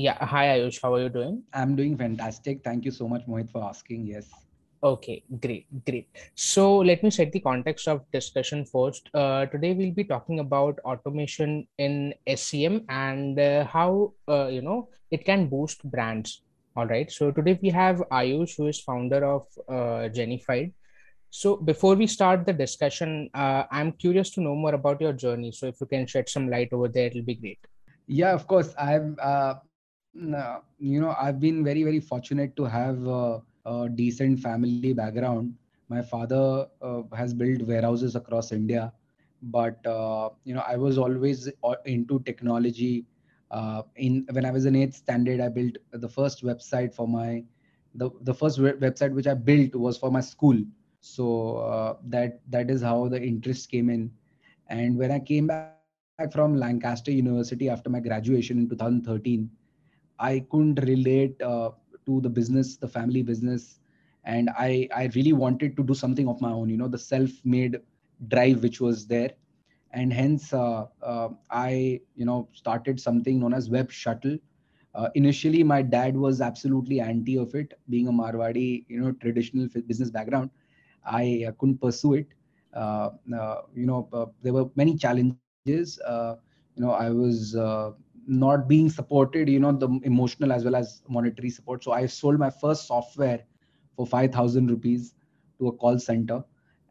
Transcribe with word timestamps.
Yeah. 0.00 0.16
Hi, 0.24 0.46
Ayush. 0.56 0.80
How 0.82 0.94
are 0.94 1.02
you 1.02 1.10
doing? 1.10 1.42
I'm 1.52 1.76
doing 1.76 1.94
fantastic. 1.94 2.62
Thank 2.64 2.86
you 2.86 2.90
so 2.90 3.06
much, 3.06 3.26
Mohit, 3.26 3.50
for 3.50 3.62
asking. 3.62 4.06
Yes. 4.06 4.30
Okay, 4.82 5.22
great, 5.42 5.66
great. 5.84 6.08
So 6.34 6.78
let 6.78 7.02
me 7.02 7.10
set 7.10 7.32
the 7.32 7.40
context 7.40 7.86
of 7.86 8.10
discussion 8.10 8.64
first. 8.64 9.10
Uh, 9.12 9.44
today 9.44 9.74
we'll 9.74 9.92
be 9.92 10.04
talking 10.04 10.40
about 10.40 10.78
automation 10.86 11.68
in 11.76 12.14
SCM 12.26 12.86
and 12.88 13.38
uh, 13.38 13.66
how 13.66 14.14
uh, 14.26 14.46
you 14.46 14.62
know 14.62 14.88
it 15.10 15.26
can 15.26 15.48
boost 15.48 15.84
brands. 15.84 16.42
All 16.76 16.86
right. 16.86 17.12
So 17.12 17.30
today 17.30 17.58
we 17.60 17.68
have 17.68 18.02
Ayush, 18.10 18.56
who 18.56 18.68
is 18.68 18.80
founder 18.80 19.22
of 19.22 19.46
uh, 19.68 20.08
Genified. 20.18 20.72
So 21.28 21.56
before 21.56 21.94
we 21.94 22.06
start 22.06 22.46
the 22.46 22.54
discussion, 22.54 23.28
uh, 23.34 23.64
I'm 23.70 23.92
curious 23.92 24.30
to 24.30 24.40
know 24.40 24.54
more 24.54 24.74
about 24.74 25.02
your 25.02 25.12
journey. 25.12 25.52
So 25.52 25.66
if 25.66 25.78
you 25.78 25.86
can 25.86 26.06
shed 26.06 26.30
some 26.30 26.48
light 26.48 26.72
over 26.72 26.88
there, 26.88 27.08
it'll 27.08 27.22
be 27.22 27.34
great. 27.34 27.58
Yeah, 28.06 28.32
of 28.32 28.46
course. 28.46 28.74
Uh, 28.78 29.56
you 30.14 31.00
know 31.00 31.14
I've 31.20 31.40
been 31.40 31.64
very 31.64 31.82
very 31.84 32.00
fortunate 32.00 32.56
to 32.56 32.64
have 32.64 33.06
uh, 33.08 33.40
a 33.66 33.88
decent 33.88 34.40
family 34.40 34.92
background. 34.92 35.54
My 35.88 36.02
father 36.02 36.66
uh, 36.82 37.02
has 37.14 37.32
built 37.34 37.62
warehouses 37.62 38.14
across 38.14 38.52
India, 38.52 38.92
but 39.42 39.84
uh, 39.86 40.30
you 40.44 40.54
know 40.54 40.62
I 40.66 40.76
was 40.76 40.98
always 40.98 41.48
uh, 41.62 41.74
into 41.84 42.20
technology. 42.20 43.06
Uh, 43.50 43.82
in 43.96 44.26
when 44.32 44.44
I 44.44 44.50
was 44.50 44.64
in 44.66 44.76
eighth 44.76 44.94
standard, 44.94 45.40
I 45.40 45.48
built 45.48 45.76
the 45.92 46.08
first 46.08 46.44
website 46.44 46.94
for 46.94 47.06
my 47.08 47.44
the 47.94 48.10
the 48.22 48.34
first 48.34 48.58
website 48.60 49.12
which 49.12 49.26
I 49.26 49.34
built 49.34 49.74
was 49.74 49.96
for 49.98 50.10
my 50.10 50.20
school. 50.20 50.58
So 51.00 51.56
uh, 51.58 51.96
that 52.08 52.40
that 52.50 52.70
is 52.70 52.82
how 52.82 53.08
the 53.08 53.22
interest 53.22 53.70
came 53.70 53.88
in. 53.90 54.12
And 54.68 54.96
when 54.98 55.10
I 55.12 55.20
came 55.20 55.46
back 55.46 55.70
from 55.70 55.92
Lancaster 55.94 56.46
University 56.56 57.10
after 57.10 57.32
my 57.40 57.50
graduation 57.50 58.10
in 58.10 58.24
2013, 58.24 59.59
I 60.20 60.40
couldn't 60.50 60.80
relate 60.86 61.40
uh, 61.42 61.70
to 62.06 62.20
the 62.20 62.30
business, 62.30 62.76
the 62.76 62.88
family 62.88 63.22
business, 63.22 63.80
and 64.24 64.50
I 64.50 64.88
I 64.94 65.10
really 65.14 65.32
wanted 65.32 65.76
to 65.76 65.84
do 65.84 65.94
something 65.94 66.28
of 66.28 66.40
my 66.40 66.52
own. 66.52 66.70
You 66.70 66.78
know, 66.78 66.88
the 66.88 66.98
self-made 66.98 67.78
drive 68.28 68.62
which 68.62 68.80
was 68.80 69.06
there, 69.06 69.32
and 69.92 70.12
hence 70.12 70.52
uh, 70.52 70.86
uh, 71.02 71.28
I 71.50 72.00
you 72.16 72.26
know 72.26 72.48
started 72.52 73.00
something 73.00 73.40
known 73.40 73.54
as 73.54 73.70
Web 73.70 73.90
Shuttle. 73.90 74.38
Uh, 74.94 75.08
initially, 75.14 75.62
my 75.64 75.82
dad 75.82 76.16
was 76.16 76.40
absolutely 76.40 77.00
anti 77.00 77.36
of 77.38 77.54
it, 77.54 77.74
being 77.88 78.08
a 78.08 78.12
Marwadi, 78.12 78.84
you 78.88 79.00
know, 79.00 79.12
traditional 79.12 79.68
business 79.86 80.10
background. 80.10 80.50
I 81.04 81.44
uh, 81.48 81.52
couldn't 81.58 81.80
pursue 81.80 82.14
it. 82.14 82.28
Uh, 82.74 83.10
you 83.74 83.86
know, 83.86 84.32
there 84.42 84.52
were 84.54 84.70
many 84.76 84.96
challenges. 84.96 86.00
you 86.76 86.82
know, 86.82 86.90
I 86.92 87.10
was 87.10 87.56
not 88.26 88.68
being 88.68 88.88
supported 88.88 89.48
you 89.48 89.58
know 89.60 89.72
the 89.72 89.88
emotional 90.04 90.52
as 90.52 90.64
well 90.64 90.76
as 90.76 91.02
monetary 91.08 91.50
support. 91.50 91.82
So 91.84 91.92
i 91.92 92.06
sold 92.06 92.38
my 92.38 92.50
first 92.50 92.86
software 92.86 93.40
for 93.96 94.06
5000 94.06 94.70
rupees 94.70 95.14
to 95.58 95.68
a 95.68 95.72
call 95.72 95.98
center. 95.98 96.42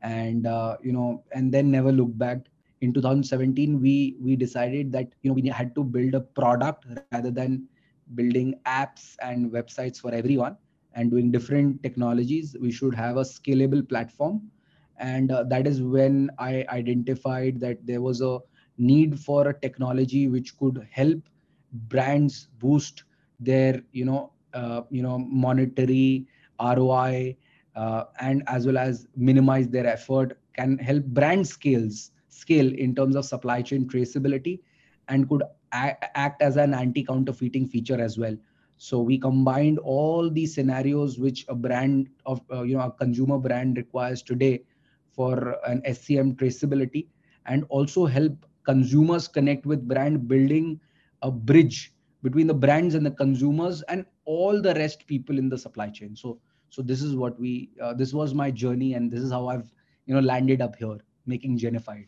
And 0.02 0.45
uh, 0.47 0.77
you 0.81 0.91
know 0.94 1.23
and 1.33 1.52
then 1.53 1.72
never 1.72 1.91
looked 1.91 2.17
back. 2.17 2.39
In 2.81 2.94
2017 2.94 3.81
we 3.81 4.17
we 4.22 4.35
decided 4.35 4.91
that 4.94 5.13
you 5.22 5.30
know 5.31 5.35
we 5.35 5.47
had 5.47 5.75
to 5.75 5.83
build 5.83 6.16
a 6.16 6.22
product 6.22 6.85
rather 6.89 7.16
than 7.16 7.52
building 8.00 8.39
apps 8.50 9.02
and 9.07 9.38
websites 9.39 9.89
for 9.91 10.03
everyone 10.03 10.55
and 10.94 11.09
doing 11.09 11.31
different 11.31 11.81
technologies. 11.83 12.55
We 12.59 12.72
should 12.72 12.94
have 12.95 13.17
a 13.17 13.22
scalable 13.22 13.88
platform. 13.88 14.50
And 14.97 15.31
uh, 15.31 15.44
that 15.45 15.67
is 15.67 15.81
when 15.81 16.30
i 16.39 16.66
identified 16.69 17.59
that 17.61 17.85
there 17.85 18.02
was 18.02 18.22
a 18.22 18.39
need 18.80 19.19
for 19.19 19.49
a 19.49 19.59
technology 19.59 20.27
which 20.27 20.58
could 20.58 20.88
help 20.91 21.19
brands 21.73 22.47
boost 22.59 23.03
their 23.39 23.83
you 23.91 24.05
know 24.05 24.31
uh, 24.53 24.81
you 24.89 25.03
know 25.03 25.19
monetary 25.19 26.27
ROI 26.59 27.38
uh, 27.75 28.05
and 28.19 28.44
as 28.47 28.66
well 28.66 28.77
as 28.77 29.07
minimize 29.16 29.69
their 29.69 29.88
effort 29.88 30.39
can 30.55 30.77
help 30.79 31.06
brand 31.06 31.47
scales 31.47 32.12
scale 32.29 32.73
in 32.73 32.95
terms 32.95 33.16
of 33.16 33.25
supply 33.25 33.62
chain 33.62 33.88
traceability 33.88 34.59
and 35.09 35.29
could 35.29 35.44
act 35.72 36.41
as 36.41 36.57
an 36.57 36.73
anti-counterfeiting 36.73 37.67
feature 37.67 38.00
as 38.01 38.17
well. 38.17 38.35
So 38.78 39.01
we 39.01 39.17
combined 39.17 39.79
all 39.79 40.29
these 40.29 40.56
scenarios 40.56 41.19
which 41.19 41.46
a 41.50 41.56
brand 41.56 42.09
of 42.25 42.41
uh, 42.51 42.63
you 42.63 42.78
know 42.78 42.84
a 42.84 42.91
consumer 42.91 43.38
brand 43.38 43.78
requires 43.78 44.22
today 44.23 44.63
for 45.11 45.57
an 45.66 45.81
scm 45.88 46.35
traceability 46.35 47.07
and 47.46 47.66
also 47.69 48.06
help 48.06 48.46
consumers 48.69 49.28
connect 49.28 49.66
with 49.66 49.88
brand 49.88 50.28
building 50.28 50.80
a 51.22 51.31
bridge 51.31 51.94
between 52.24 52.47
the 52.47 52.59
brands 52.66 52.96
and 52.96 53.06
the 53.06 53.16
consumers 53.24 53.81
and 53.84 54.06
all 54.25 54.62
the 54.62 54.74
rest 54.75 55.06
people 55.07 55.38
in 55.38 55.50
the 55.50 55.57
supply 55.66 55.90
chain 55.90 56.16
so 56.16 56.40
so 56.69 56.81
this 56.81 57.02
is 57.02 57.16
what 57.16 57.40
we 57.40 57.72
uh, 57.81 57.94
this 57.94 58.13
was 58.13 58.34
my 58.34 58.50
journey 58.52 58.94
and 58.94 59.12
this 59.12 59.22
is 59.22 59.31
how 59.31 59.47
i've 59.47 59.72
you 60.06 60.13
know 60.13 60.25
landed 60.34 60.62
up 60.62 60.75
here 60.75 60.97
making 61.25 61.58
genified 61.58 62.08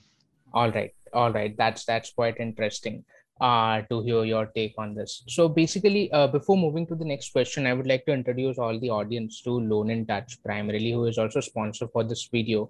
all 0.53 0.71
right 0.71 0.93
all 1.13 1.31
right 1.31 1.57
that's 1.57 1.85
that's 1.85 2.11
quite 2.11 2.37
interesting 2.39 3.03
uh, 3.41 3.81
to 3.89 4.01
hear 4.03 4.23
your 4.23 4.45
take 4.45 4.75
on 4.77 4.93
this. 4.93 5.23
So 5.27 5.49
basically, 5.49 6.11
uh, 6.11 6.27
before 6.27 6.57
moving 6.57 6.85
to 6.87 6.95
the 6.95 7.05
next 7.05 7.31
question, 7.31 7.65
I 7.65 7.73
would 7.73 7.87
like 7.87 8.05
to 8.05 8.13
introduce 8.13 8.59
all 8.59 8.79
the 8.79 8.91
audience 8.91 9.41
to 9.41 9.49
Loan 9.49 9.89
in 9.89 10.05
Touch 10.05 10.37
primarily, 10.43 10.91
who 10.91 11.05
is 11.05 11.17
also 11.17 11.39
sponsor 11.39 11.87
for 11.87 12.03
this 12.03 12.29
video. 12.31 12.69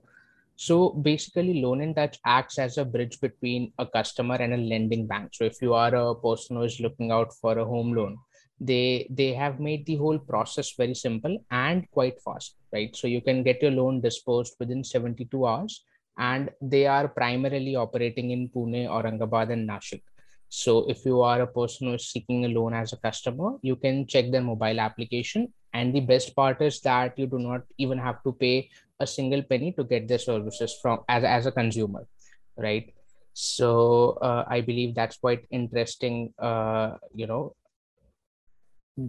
So 0.55 0.89
basically, 0.89 1.61
Loan 1.61 1.81
in 1.81 1.95
Touch 1.95 2.19
acts 2.25 2.59
as 2.59 2.77
a 2.77 2.85
bridge 2.85 3.19
between 3.19 3.73
a 3.79 3.85
customer 3.85 4.35
and 4.35 4.53
a 4.53 4.57
lending 4.57 5.07
bank. 5.07 5.29
So 5.33 5.45
if 5.45 5.61
you 5.61 5.73
are 5.73 5.93
a 5.95 6.15
person 6.15 6.57
who 6.57 6.63
is 6.63 6.79
looking 6.79 7.11
out 7.11 7.33
for 7.33 7.57
a 7.57 7.65
home 7.65 7.93
loan, 7.93 8.17
they 8.59 9.07
they 9.09 9.33
have 9.33 9.59
made 9.59 9.85
the 9.85 9.95
whole 9.95 10.19
process 10.19 10.73
very 10.77 10.93
simple 10.93 11.43
and 11.49 11.89
quite 11.91 12.21
fast, 12.21 12.55
right? 12.71 12.95
So 12.95 13.07
you 13.07 13.21
can 13.21 13.41
get 13.43 13.61
your 13.61 13.71
loan 13.71 14.01
disposed 14.01 14.55
within 14.59 14.83
72 14.83 15.45
hours, 15.47 15.83
and 16.17 16.51
they 16.61 16.85
are 16.85 17.07
primarily 17.07 17.75
operating 17.75 18.29
in 18.31 18.49
Pune, 18.49 18.87
Aurangabad, 18.87 19.51
and 19.51 19.67
Nashik. 19.67 20.03
So 20.51 20.85
if 20.89 21.05
you 21.05 21.21
are 21.21 21.41
a 21.41 21.47
person 21.47 21.87
who 21.87 21.93
is 21.93 22.11
seeking 22.11 22.43
a 22.43 22.49
loan 22.49 22.73
as 22.73 22.91
a 22.91 22.97
customer, 22.97 23.51
you 23.61 23.77
can 23.77 24.05
check 24.05 24.31
their 24.31 24.41
mobile 24.41 24.81
application. 24.81 25.53
And 25.73 25.95
the 25.95 26.01
best 26.01 26.35
part 26.35 26.61
is 26.61 26.81
that 26.81 27.17
you 27.17 27.25
do 27.25 27.39
not 27.39 27.61
even 27.77 27.97
have 27.97 28.21
to 28.23 28.33
pay 28.33 28.69
a 28.99 29.07
single 29.07 29.43
penny 29.43 29.71
to 29.73 29.85
get 29.85 30.09
their 30.09 30.19
services 30.19 30.77
from 30.81 30.99
as, 31.07 31.23
as 31.23 31.45
a 31.45 31.51
consumer 31.51 32.05
right? 32.57 32.93
So 33.33 34.19
uh, 34.21 34.43
i 34.49 34.59
believe 34.59 34.93
that's 34.93 35.17
quite 35.17 35.47
interesting 35.51 36.33
uh, 36.37 36.97
you 37.15 37.27
know 37.27 37.55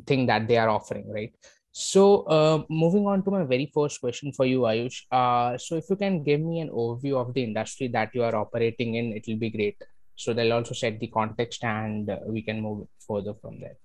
thing 0.06 0.26
that 0.26 0.46
they 0.46 0.56
are 0.56 0.68
offering 0.68 1.10
right? 1.12 1.34
So 1.74 2.22
uh, 2.28 2.62
moving 2.68 3.06
on 3.06 3.24
to 3.24 3.30
my 3.30 3.44
very 3.44 3.70
first 3.74 4.00
question 4.00 4.30
for 4.32 4.44
you 4.44 4.60
ayush. 4.60 5.08
Uh, 5.10 5.56
so 5.56 5.76
if 5.76 5.88
you 5.88 5.96
can 5.96 6.22
give 6.22 6.40
me 6.40 6.60
an 6.60 6.68
overview 6.68 7.16
of 7.16 7.32
the 7.32 7.42
industry 7.42 7.88
that 7.88 8.14
you 8.14 8.22
are 8.22 8.36
operating 8.36 8.94
in 8.94 9.12
it 9.12 9.24
will 9.26 9.38
be 9.38 9.50
great 9.50 9.82
so 10.16 10.32
they'll 10.32 10.52
also 10.52 10.74
set 10.74 10.98
the 11.00 11.06
context 11.08 11.64
and 11.64 12.10
uh, 12.10 12.18
we 12.26 12.42
can 12.42 12.60
move 12.60 12.86
further 13.06 13.34
from 13.40 13.60
there 13.60 13.76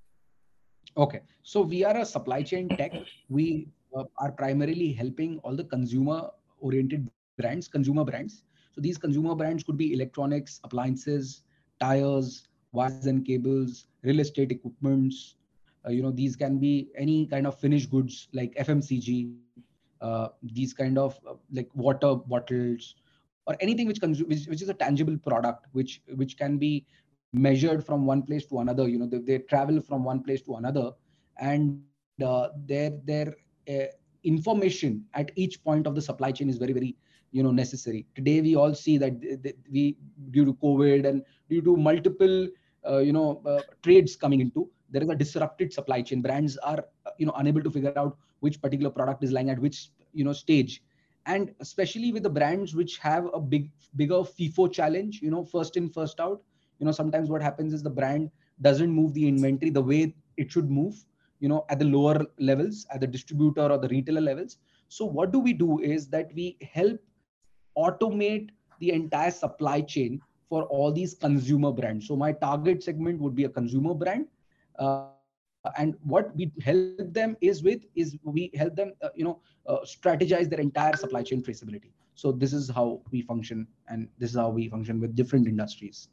okay 0.98 1.22
so 1.44 1.62
we 1.62 1.84
are 1.84 1.98
a 1.98 2.06
supply 2.06 2.42
chain 2.42 2.68
tech 2.70 2.94
we 3.30 3.68
uh, 3.96 4.04
are 4.20 4.32
primarily 4.32 4.92
helping 4.92 5.40
all 5.40 5.56
the 5.56 5.64
consumer 5.64 6.30
oriented 6.60 7.10
brands, 7.38 7.68
consumer 7.68 8.04
brands. 8.04 8.44
So 8.74 8.82
these 8.82 8.98
consumer 8.98 9.36
brands 9.36 9.64
could 9.64 9.78
be 9.78 9.94
electronics, 9.94 10.60
appliances, 10.64 11.44
tires, 11.80 12.48
wires 12.72 13.06
and 13.06 13.26
cables, 13.26 13.86
real 14.04 14.20
estate 14.20 14.52
equipments. 14.52 15.36
Uh, 15.86 15.92
you 15.92 16.02
know, 16.02 16.12
these 16.12 16.36
can 16.36 16.58
be 16.58 16.90
any 16.96 17.26
kind 17.28 17.48
of 17.48 17.58
finished 17.60 17.90
goods 17.90 18.28
like 18.34 18.54
FMCG, 18.56 19.36
uh, 20.02 20.28
these 20.44 20.74
kind 20.74 20.98
of 20.98 21.18
uh, 21.28 21.34
like 21.52 21.70
water 21.74 22.16
bottles 22.16 22.96
or 23.48 23.56
anything 23.62 23.88
which, 23.88 24.00
which, 24.02 24.46
which 24.48 24.62
is 24.62 24.70
a 24.70 24.74
tangible 24.74 25.18
product, 25.18 25.68
which 25.74 26.02
which 26.16 26.38
can 26.38 26.58
be 26.58 26.86
measured 27.34 27.86
from 27.86 28.06
one 28.06 28.24
place 28.24 28.46
to 28.48 28.60
another. 28.60 28.88
You 28.88 29.00
know, 29.00 29.08
they, 29.08 29.20
they 29.20 29.40
travel 29.40 29.82
from 29.82 30.04
one 30.04 30.24
place 30.24 30.42
to 30.44 30.56
another, 30.56 30.92
and 31.40 31.82
uh, 31.82 32.04
their 32.14 32.50
their 32.64 33.34
uh, 33.70 33.88
information 34.24 34.70
at 34.82 35.32
each 35.36 35.64
point 35.64 35.88
of 35.88 35.96
the 35.96 36.02
supply 36.02 36.08
chain 36.08 36.28
is 36.28 36.36
very 36.42 36.56
very 36.58 36.82
you 37.32 37.44
know 37.44 37.52
necessary 37.52 38.06
today 38.16 38.42
we 38.42 38.56
all 38.56 38.74
see 38.74 38.98
that 38.98 39.14
we 39.72 39.98
due 40.32 40.46
to 40.46 40.54
covid 40.56 41.06
and 41.08 41.24
due 41.50 41.62
to 41.62 41.76
multiple 41.76 42.48
uh, 42.90 42.98
you 42.98 43.14
know 43.14 43.42
uh, 43.46 43.62
trades 43.84 44.16
coming 44.16 44.42
into 44.42 44.70
there 44.90 45.04
is 45.04 45.10
a 45.10 45.16
disrupted 45.16 45.72
supply 45.74 46.02
chain 46.02 46.22
brands 46.22 46.58
are 46.58 46.80
uh, 47.06 47.12
you 47.18 47.26
know 47.26 47.34
unable 47.38 47.62
to 47.62 47.72
figure 47.72 47.94
out 47.96 48.18
which 48.40 48.62
particular 48.62 48.90
product 48.90 49.24
is 49.24 49.32
lying 49.32 49.50
at 49.50 49.60
which 49.60 49.90
you 50.14 50.24
know 50.24 50.34
stage 50.34 50.82
and 51.28 51.54
especially 51.60 52.12
with 52.12 52.24
the 52.24 52.30
brands 52.30 52.76
which 52.76 52.98
have 52.98 53.28
a 53.34 53.40
big 53.40 53.70
bigger 53.96 54.22
FIFO 54.36 54.72
challenge 54.72 55.22
you 55.22 55.32
know 55.32 55.44
first 55.44 55.78
in 55.78 55.90
first 55.90 56.20
out 56.20 56.42
you 56.80 56.86
know 56.86 56.92
sometimes 56.92 57.30
what 57.30 57.42
happens 57.42 57.74
is 57.74 57.84
the 57.84 57.96
brand 58.00 58.32
doesn't 58.62 58.90
move 58.90 59.14
the 59.14 59.28
inventory 59.28 59.70
the 59.70 59.82
way 59.82 60.16
it 60.38 60.52
should 60.52 60.70
move 60.72 61.06
you 61.40 61.50
know 61.50 61.66
at 61.70 61.80
the 61.80 61.86
lower 61.86 62.26
levels 62.40 62.86
at 62.92 63.02
the 63.02 63.08
distributor 63.08 63.72
or 63.72 63.78
the 63.78 63.88
retailer 63.90 64.22
levels. 64.22 64.58
So 64.90 65.06
what 65.06 65.32
do 65.32 65.40
we 65.40 65.54
do 65.54 65.80
is 65.80 66.08
that 66.10 66.34
we 66.34 66.58
help 66.74 67.00
automate 67.78 68.50
the 68.80 68.92
entire 68.92 69.32
supply 69.32 69.82
chain 69.82 70.22
for 70.50 70.64
all 70.66 70.92
these 70.92 71.14
consumer 71.14 71.72
brands. 71.72 72.08
So 72.08 72.16
my 72.16 72.32
target 72.32 72.82
segment 72.84 73.20
would 73.20 73.36
be 73.36 73.44
a 73.44 73.50
consumer 73.50 73.94
brand 73.94 74.28
uh, 74.80 75.08
and 75.78 75.96
what 76.04 76.36
we 76.36 76.52
help 76.64 77.14
them 77.14 77.36
is 77.42 77.64
with 77.64 77.84
is 77.96 78.18
we 78.24 78.52
help 78.56 78.76
them 78.76 78.94
uh, 79.02 79.10
you 79.16 79.24
know 79.24 79.42
uh, 79.68 79.80
strategize 79.84 80.50
their 80.50 80.60
entire 80.60 80.96
supply 80.96 81.24
chain 81.24 81.44
traceability. 81.44 81.92
So 82.16 82.32
this 82.32 82.54
is 82.54 82.70
how 82.70 83.02
we 83.12 83.22
function 83.22 83.68
and 83.90 84.08
this 84.18 84.32
is 84.32 84.38
how 84.38 84.50
we 84.50 84.70
function 84.70 85.00
with 85.00 85.16
different 85.16 85.48
industries. 85.48 86.10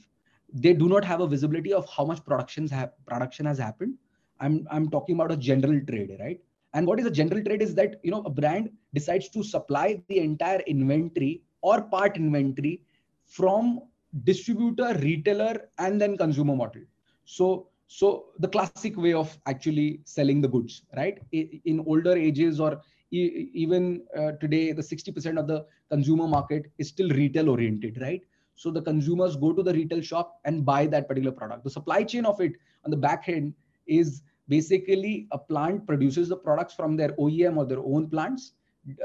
They 0.54 0.74
do 0.74 0.88
not 0.88 1.06
have 1.06 1.22
a 1.22 1.28
visibility 1.28 1.56
of 1.74 1.74
how 1.78 1.90
much 1.94 2.10
productions 2.12 2.62
have 2.62 2.82
production 3.06 3.46
has 3.46 3.58
happened. 3.58 3.96
I'm 4.40 4.68
i'm 4.72 4.90
talking 4.90 5.16
about 5.16 5.32
a 5.32 5.38
general 5.38 5.80
trade 5.88 6.16
right? 6.20 6.40
And 6.74 6.88
what 6.88 7.00
is 7.00 7.06
a 7.06 7.12
general 7.12 7.44
trade 7.44 7.62
is 7.62 7.76
that 7.76 8.00
you 8.04 8.12
know 8.12 8.22
a 8.26 8.30
brand 8.30 8.70
decides 8.94 9.30
to 9.30 9.44
supply 9.44 10.02
the 10.08 10.20
entire 10.20 10.62
inventory 10.62 11.44
or 11.64 11.82
part 11.82 12.18
inventory 12.18 12.82
from 13.26 13.80
distributor, 14.24 14.94
retailer, 15.00 15.70
and 15.80 16.00
then 16.00 16.18
consumer 16.18 16.56
model. 16.56 16.84
So, 17.26 17.70
so 17.88 18.26
the 18.40 18.48
classic 18.48 18.96
way 18.98 19.14
of 19.14 19.36
actually 19.48 20.02
selling 20.04 20.42
the 20.42 20.48
goods, 20.48 20.84
right? 20.96 21.20
In 21.32 21.84
older 21.88 22.16
ages 22.16 22.60
or 22.60 22.82
even 23.12 24.04
uh, 24.18 24.34
today, 24.34 24.72
the 24.72 24.82
60% 24.82 25.40
of 25.40 25.48
the 25.48 25.66
consumer 25.90 26.28
market 26.28 26.72
is 26.78 26.90
still 26.90 27.10
retail 27.10 27.50
oriented, 27.50 28.00
right? 28.02 28.22
So 28.56 28.70
the 28.72 28.82
consumers 28.82 29.36
go 29.36 29.54
to 29.54 29.64
the 29.64 29.74
retail 29.74 30.02
shop 30.02 30.40
and 30.46 30.66
buy 30.66 30.86
that 30.88 31.08
particular 31.08 31.32
product. 31.32 31.64
The 31.64 31.70
supply 31.70 32.04
chain 32.04 32.26
of 32.26 32.40
it 32.42 32.54
on 32.86 32.92
the 32.92 32.98
back 32.98 33.30
end 33.30 33.54
is 33.88 34.22
basically 34.50 35.28
a 35.32 35.38
plant 35.38 35.88
produces 35.88 36.30
the 36.30 36.36
products 36.36 36.74
from 36.74 36.98
their 36.98 37.10
OEM 37.14 37.58
or 37.58 37.66
their 37.66 37.80
own 37.80 38.10
plants 38.10 38.54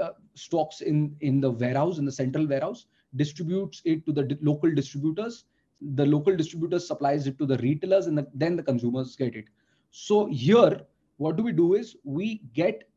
uh, 0.00 0.10
stocks 0.34 0.80
in 0.80 1.16
in 1.20 1.40
the 1.40 1.50
warehouse 1.50 1.98
in 1.98 2.04
the 2.04 2.12
central 2.12 2.46
warehouse 2.46 2.86
distributes 3.16 3.80
it 3.84 4.04
to 4.06 4.12
the 4.12 4.24
di- 4.24 4.38
local 4.40 4.74
distributors. 4.74 5.44
The 5.80 6.04
local 6.04 6.36
distributors 6.36 6.86
supplies 6.86 7.26
it 7.26 7.38
to 7.38 7.46
the 7.46 7.58
retailers 7.58 8.06
and 8.06 8.18
the, 8.18 8.26
then 8.34 8.56
the 8.56 8.62
consumers 8.62 9.14
get 9.14 9.36
it. 9.36 9.46
So 9.90 10.26
here 10.26 10.80
what 11.18 11.36
do 11.36 11.42
we 11.42 11.52
do 11.52 11.74
is 11.74 11.96
we 12.04 12.42
get 12.54 12.88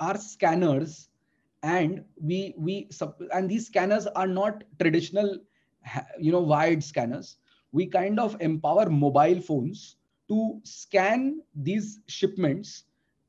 our 0.00 0.16
scanners 0.16 1.08
and 1.62 2.04
we 2.20 2.54
we 2.56 2.88
and 3.32 3.48
these 3.50 3.66
scanners 3.66 4.06
are 4.06 4.26
not 4.26 4.62
traditional 4.80 5.38
you 6.20 6.32
know 6.32 6.40
wired 6.40 6.82
scanners. 6.82 7.36
We 7.72 7.86
kind 7.86 8.18
of 8.20 8.36
empower 8.40 8.88
mobile 8.88 9.40
phones 9.40 9.96
to 10.28 10.60
scan 10.62 11.42
these 11.54 12.00
shipments 12.06 12.84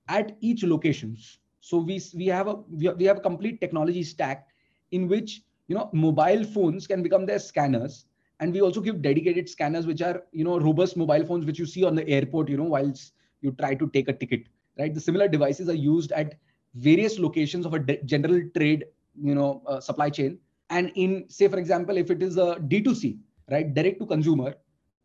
at 0.08 0.38
each 0.42 0.64
locations 0.64 1.40
so 1.62 1.78
we, 1.78 2.02
we 2.16 2.28
have 2.28 2.48
a 2.48 2.56
we 2.72 3.06
have 3.06 3.18
a 3.18 3.22
complete 3.22 3.60
technology 3.60 4.04
stack 4.04 4.48
in 4.92 5.08
which 5.08 5.42
you 5.68 5.76
know 5.76 5.90
mobile 5.94 6.44
phones 6.44 6.88
can 6.88 7.04
become 7.04 7.26
their 7.26 7.40
scanners. 7.40 8.06
And 8.42 8.54
we 8.54 8.62
also 8.62 8.80
give 8.80 9.02
dedicated 9.02 9.50
scanners 9.50 9.86
which 9.86 10.02
are 10.02 10.24
you 10.32 10.44
know 10.44 10.60
robust 10.60 10.96
mobile 10.96 11.26
phones 11.26 11.46
which 11.46 11.60
you 11.60 11.66
see 11.66 11.84
on 11.84 11.96
the 11.96 12.08
airport 12.08 12.50
you 12.50 12.58
know 12.58 12.64
whilst 12.64 13.14
you 13.42 13.52
try 13.52 13.76
to 13.76 13.90
take 13.90 14.08
a 14.08 14.14
ticket 14.14 14.44
right? 14.78 14.94
The 14.94 15.02
similar 15.02 15.28
devices 15.28 15.68
are 15.68 15.74
used 15.74 16.12
at 16.14 16.36
various 16.76 17.20
locations 17.20 17.66
of 17.66 17.74
a 17.74 17.80
de- 17.80 18.02
general 18.04 18.42
trade 18.56 18.86
you 19.22 19.36
know 19.36 19.62
uh, 19.68 19.80
supply 19.82 20.10
chain. 20.10 20.40
And 20.70 20.92
in 20.96 21.26
say 21.30 21.48
for 21.48 21.58
example 21.58 21.98
if 21.98 22.10
it 22.12 22.24
is 22.24 22.38
a 22.38 22.56
d2c 22.56 23.18
right 23.52 23.74
direct 23.74 24.00
to 24.00 24.06
consumer 24.06 24.56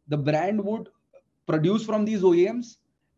the 0.08 0.16
brand 0.16 0.62
would 0.62 0.88
produce 1.46 1.84
from 1.84 2.04
these 2.04 2.22
oems 2.22 2.76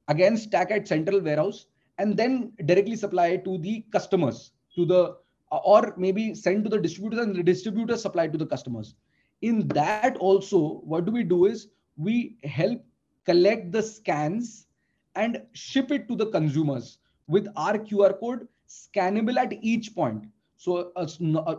again 0.09 0.37
stack 0.37 0.71
at 0.71 0.87
central 0.89 1.21
warehouse 1.21 1.67
and 1.99 2.17
then 2.17 2.53
directly 2.65 2.97
supply 2.97 3.37
to 3.37 3.59
the 3.59 3.85
customers 3.93 4.53
to 4.75 4.85
the 4.85 5.17
or 5.51 5.95
maybe 5.97 6.35
send 6.35 6.65
to 6.65 6.71
the 6.71 6.79
distributors 6.79 7.21
and 7.21 7.35
the 7.35 7.43
distributors 7.43 8.03
supply 8.03 8.27
to 8.27 8.37
the 8.37 8.47
customers. 8.47 8.95
In 9.43 9.69
that 9.69 10.17
also 10.17 10.81
what 10.85 11.05
do 11.05 11.13
we 11.13 11.23
do 11.23 11.47
is 11.47 11.69
we 11.97 12.37
help 12.45 12.85
collect 13.25 13.73
the 13.73 13.83
scans 13.83 14.67
and 15.15 15.43
ship 15.53 15.91
it 15.91 16.09
to 16.09 16.17
the 16.17 16.27
consumers 16.27 16.99
with 17.27 17.49
our 17.57 17.79
qr 17.79 18.19
code 18.21 18.47
scannable 18.69 19.37
at 19.37 19.53
each 19.63 19.95
point. 19.95 20.27
So 20.59 20.93
a, 20.97 21.07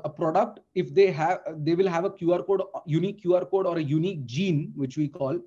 a, 0.05 0.09
product 0.09 0.59
if 0.73 0.93
they 0.93 1.11
have 1.11 1.39
they 1.57 1.75
will 1.75 1.87
have 1.87 2.05
a 2.05 2.09
qr 2.09 2.45
code 2.45 2.61
unique 2.85 3.23
qr 3.23 3.49
code 3.49 3.67
or 3.67 3.77
a 3.77 3.81
unique 3.81 4.25
gene 4.25 4.73
which 4.75 4.97
we 4.97 5.07
call 5.07 5.39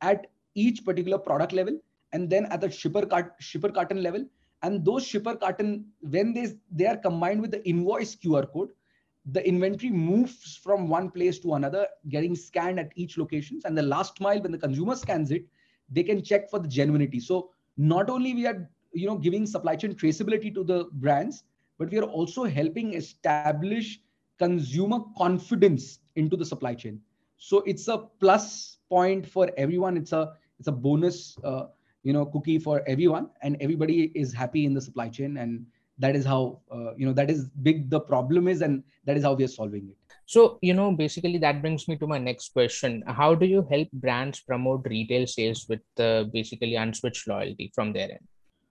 at 0.00 0.26
each 0.54 0.84
particular 0.84 1.18
product 1.18 1.52
level 1.52 1.78
and 2.16 2.30
then 2.34 2.46
at 2.56 2.64
the 2.64 2.70
shipper 2.80 3.06
cart 3.14 3.32
shipper 3.52 3.72
carton 3.80 4.02
level. 4.08 4.26
And 4.62 4.84
those 4.84 5.06
shipper 5.06 5.36
carton 5.36 5.86
when 6.00 6.32
they 6.34 6.46
they 6.80 6.86
are 6.92 6.96
combined 7.08 7.42
with 7.46 7.52
the 7.56 7.62
invoice 7.74 8.16
qr 8.26 8.50
code 8.52 8.70
the 9.34 9.42
inventory 9.50 9.90
moves 9.90 10.56
from 10.64 10.88
one 10.88 11.10
place 11.10 11.38
to 11.44 11.54
another 11.54 11.86
getting 12.08 12.36
scanned 12.36 12.78
at 12.80 12.92
each 12.94 13.18
locations. 13.18 13.64
And 13.64 13.76
the 13.76 13.82
last 13.82 14.20
mile 14.20 14.40
when 14.40 14.52
the 14.52 14.58
consumer 14.66 14.96
scans 14.96 15.30
it 15.30 15.46
they 15.90 16.02
can 16.02 16.22
check 16.22 16.50
for 16.50 16.58
the 16.58 16.68
genuinity. 16.68 17.22
So 17.22 17.50
not 17.76 18.10
only 18.10 18.34
we 18.34 18.46
are 18.46 18.68
you 18.92 19.06
know 19.06 19.18
giving 19.18 19.46
supply 19.46 19.76
chain 19.76 19.94
traceability 19.94 20.54
to 20.54 20.64
the 20.64 20.84
brands 21.04 21.44
but 21.78 21.90
we 21.90 21.98
are 21.98 22.10
also 22.18 22.44
helping 22.44 22.94
establish 22.94 24.00
consumer 24.38 25.00
confidence 25.18 26.00
into 26.16 26.36
the 26.36 26.44
supply 26.44 26.74
chain. 26.74 27.00
So 27.38 27.62
it's 27.66 27.88
a 27.88 27.98
plus 28.20 28.78
point 28.88 29.26
for 29.26 29.50
everyone. 29.56 29.96
It's 29.96 30.12
a 30.12 30.32
it's 30.58 30.68
a 30.68 30.72
bonus 30.72 31.36
uh, 31.44 31.66
you 32.06 32.12
know 32.12 32.24
cookie 32.34 32.58
for 32.66 32.82
everyone 32.86 33.28
and 33.42 33.56
everybody 33.60 34.12
is 34.14 34.32
happy 34.32 34.64
in 34.64 34.74
the 34.74 34.80
supply 34.80 35.08
chain 35.08 35.38
and 35.44 35.66
that 35.98 36.14
is 36.14 36.24
how 36.24 36.60
uh, 36.70 36.94
you 36.96 37.06
know 37.06 37.12
that 37.12 37.30
is 37.30 37.48
big 37.68 37.88
the 37.90 38.00
problem 38.00 38.48
is 38.52 38.60
and 38.66 38.84
that 39.06 39.16
is 39.16 39.24
how 39.24 39.32
we 39.32 39.44
are 39.44 39.54
solving 39.56 39.88
it. 39.88 39.96
So 40.26 40.58
you 40.62 40.74
know 40.74 40.92
basically 40.92 41.38
that 41.38 41.60
brings 41.62 41.88
me 41.88 41.96
to 41.96 42.06
my 42.06 42.18
next 42.18 42.52
question. 42.52 43.02
How 43.08 43.34
do 43.34 43.46
you 43.46 43.66
help 43.70 43.90
brands 43.92 44.40
promote 44.40 44.86
retail 44.88 45.26
sales 45.26 45.66
with 45.68 45.80
uh, 45.98 46.24
basically 46.24 46.72
unswitched 46.84 47.26
loyalty 47.26 47.72
from 47.74 47.92
their 47.92 48.10
end? 48.10 48.26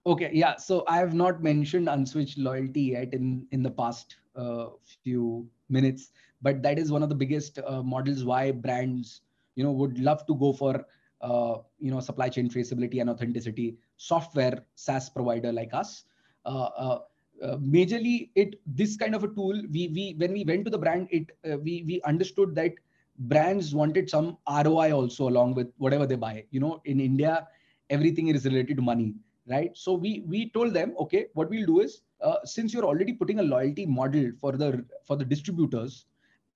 Okay 0.06 0.30
yeah 0.32 0.56
so 0.56 0.82
i 0.88 0.96
have 0.96 1.14
not 1.20 1.42
mentioned 1.42 1.88
unswitched 1.88 2.42
loyalty 2.48 2.82
yet 2.96 3.12
in 3.12 3.46
in 3.50 3.62
the 3.62 3.74
past 3.82 4.16
uh, 4.42 4.66
few 5.02 5.48
minutes 5.68 6.10
but 6.42 6.62
that 6.62 6.78
is 6.78 6.92
one 6.92 7.02
of 7.02 7.08
the 7.08 7.20
biggest 7.22 7.58
uh, 7.66 7.82
models 7.82 8.24
why 8.24 8.42
brands 8.66 9.22
you 9.56 9.64
know 9.64 9.72
would 9.72 9.98
love 9.98 10.24
to 10.26 10.36
go 10.44 10.52
for 10.52 10.74
uh, 11.20 11.56
you 11.78 11.90
know 11.90 12.00
supply 12.00 12.28
chain 12.28 12.48
traceability 12.48 13.00
and 13.00 13.10
authenticity 13.10 13.76
software 13.96 14.64
SaaS 14.74 15.08
provider 15.10 15.52
like 15.52 15.72
us. 15.72 16.04
Uh, 16.44 16.68
uh, 16.76 16.98
uh, 17.42 17.56
majorly, 17.56 18.30
it 18.34 18.60
this 18.66 18.96
kind 18.96 19.14
of 19.14 19.24
a 19.24 19.28
tool 19.28 19.60
we 19.70 19.88
we 19.88 20.14
when 20.18 20.32
we 20.32 20.44
went 20.44 20.64
to 20.64 20.70
the 20.70 20.78
brand, 20.78 21.08
it 21.10 21.30
uh, 21.50 21.58
we 21.58 21.82
we 21.86 22.00
understood 22.02 22.54
that 22.54 22.72
brands 23.18 23.74
wanted 23.74 24.08
some 24.08 24.36
ROI 24.48 24.92
also 24.92 25.28
along 25.28 25.54
with 25.54 25.68
whatever 25.78 26.06
they 26.06 26.16
buy. 26.16 26.44
You 26.50 26.60
know, 26.60 26.80
in 26.84 27.00
India, 27.00 27.46
everything 27.90 28.28
is 28.28 28.44
related 28.44 28.76
to 28.76 28.82
money, 28.82 29.14
right? 29.46 29.70
So 29.74 29.94
we 29.94 30.24
we 30.26 30.50
told 30.50 30.72
them, 30.72 30.94
okay, 31.00 31.26
what 31.34 31.50
we'll 31.50 31.66
do 31.66 31.80
is 31.80 32.02
uh, 32.20 32.36
since 32.44 32.72
you're 32.72 32.84
already 32.84 33.12
putting 33.12 33.40
a 33.40 33.42
loyalty 33.42 33.86
model 33.86 34.32
for 34.40 34.52
the 34.52 34.84
for 35.04 35.16
the 35.16 35.24
distributors 35.24 36.06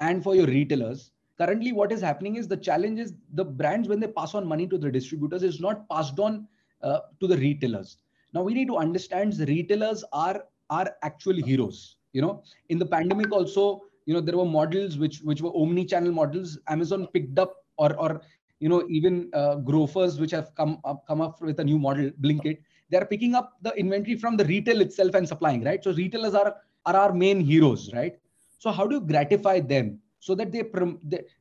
and 0.00 0.22
for 0.22 0.34
your 0.34 0.46
retailers, 0.46 1.12
currently 1.40 1.72
what 1.72 1.92
is 1.92 2.00
happening 2.00 2.36
is 2.36 2.46
the 2.46 2.56
challenge 2.68 2.98
is 2.98 3.14
the 3.34 3.44
brands 3.44 3.88
when 3.88 4.00
they 4.00 4.06
pass 4.06 4.34
on 4.34 4.46
money 4.46 4.66
to 4.66 4.78
the 4.78 4.90
distributors 4.90 5.42
is 5.42 5.60
not 5.60 5.88
passed 5.88 6.18
on 6.18 6.46
uh, 6.82 7.00
to 7.20 7.26
the 7.26 7.36
retailers. 7.36 7.96
Now 8.34 8.42
we 8.42 8.54
need 8.54 8.68
to 8.68 8.76
understand 8.76 9.32
the 9.32 9.46
retailers 9.46 10.04
are 10.12 10.44
are 10.68 10.90
actual 11.02 11.42
heroes. 11.50 11.96
You 12.12 12.22
know 12.22 12.42
in 12.68 12.78
the 12.78 12.86
pandemic 12.86 13.32
also 13.32 13.82
you 14.06 14.14
know 14.14 14.20
there 14.20 14.36
were 14.36 14.50
models 14.56 14.98
which 14.98 15.20
which 15.30 15.40
were 15.40 15.54
omni 15.62 15.84
channel 15.86 16.12
models. 16.12 16.58
Amazon 16.68 17.06
picked 17.14 17.38
up 17.38 17.56
or 17.76 17.94
or 17.96 18.20
you 18.58 18.68
know 18.68 18.82
even 18.88 19.30
uh, 19.32 19.56
grofers 19.70 20.20
which 20.20 20.32
have 20.32 20.54
come 20.54 20.78
up 20.84 21.06
come 21.06 21.20
up 21.20 21.40
with 21.40 21.60
a 21.60 21.64
new 21.64 21.78
model 21.78 22.10
blinkit. 22.26 22.58
They're 22.90 23.06
picking 23.06 23.34
up 23.34 23.56
the 23.62 23.72
inventory 23.84 24.16
from 24.16 24.36
the 24.36 24.44
retail 24.44 24.80
itself 24.80 25.14
and 25.14 25.26
supplying 25.26 25.64
right? 25.64 25.82
So 25.82 25.92
retailers 25.92 26.34
are 26.34 26.56
are 26.84 26.96
our 26.96 27.12
main 27.24 27.40
heroes 27.40 27.90
right? 27.94 28.18
So 28.58 28.70
how 28.70 28.86
do 28.86 28.96
you 28.96 29.00
gratify 29.00 29.60
them 29.60 30.00
so 30.20 30.34
that 30.34 30.52
they 30.52 30.62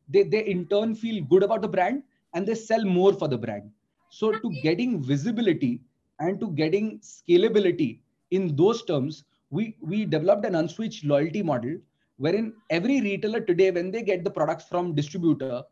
they, 0.10 0.24
they, 0.24 0.46
in 0.46 0.66
turn 0.68 0.96
feel 0.96 1.24
good 1.26 1.44
about 1.44 1.62
the 1.62 1.68
brand 1.68 2.04
and 2.34 2.48
they 2.48 2.56
sell 2.56 2.84
more 2.84 3.14
for 3.14 3.28
the 3.28 3.38
brand. 3.38 3.70
So 4.10 4.32
to 4.32 4.50
getting 4.64 5.04
visibility 5.04 5.82
and 6.20 6.40
to 6.40 6.48
getting 6.52 7.00
scalability 7.00 8.00
in 8.32 8.56
those 8.56 8.84
terms 8.84 9.24
we 9.50 9.76
we 9.82 10.06
developed 10.06 10.46
an 10.46 10.54
unswitched 10.54 11.06
loyalty 11.06 11.42
model 11.42 11.78
wherein 12.18 12.54
every 12.70 13.02
retailer 13.02 13.42
today 13.42 13.72
when 13.72 13.92
they 13.92 14.04
get 14.04 14.24
the 14.24 14.30
products 14.30 14.66
from 14.66 14.94
distributor 14.94 15.64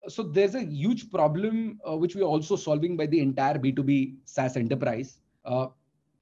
so 0.07 0.23
there's 0.23 0.55
a 0.55 0.65
huge 0.65 1.11
problem 1.11 1.79
uh, 1.87 1.95
which 1.95 2.15
we're 2.15 2.23
also 2.23 2.55
solving 2.55 2.97
by 2.97 3.05
the 3.05 3.19
entire 3.19 3.57
B2B 3.57 4.15
SaaS 4.25 4.57
enterprise. 4.57 5.19
Uh, 5.45 5.67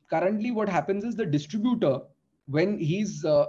currently, 0.09 0.51
what 0.51 0.69
happens 0.69 1.03
is 1.03 1.15
the 1.15 1.25
distributor 1.25 2.01
when 2.47 2.77
he's 2.77 3.25
uh, 3.25 3.45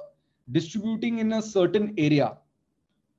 distributing 0.51 1.19
in 1.19 1.33
a 1.35 1.43
certain 1.43 1.95
area, 1.99 2.37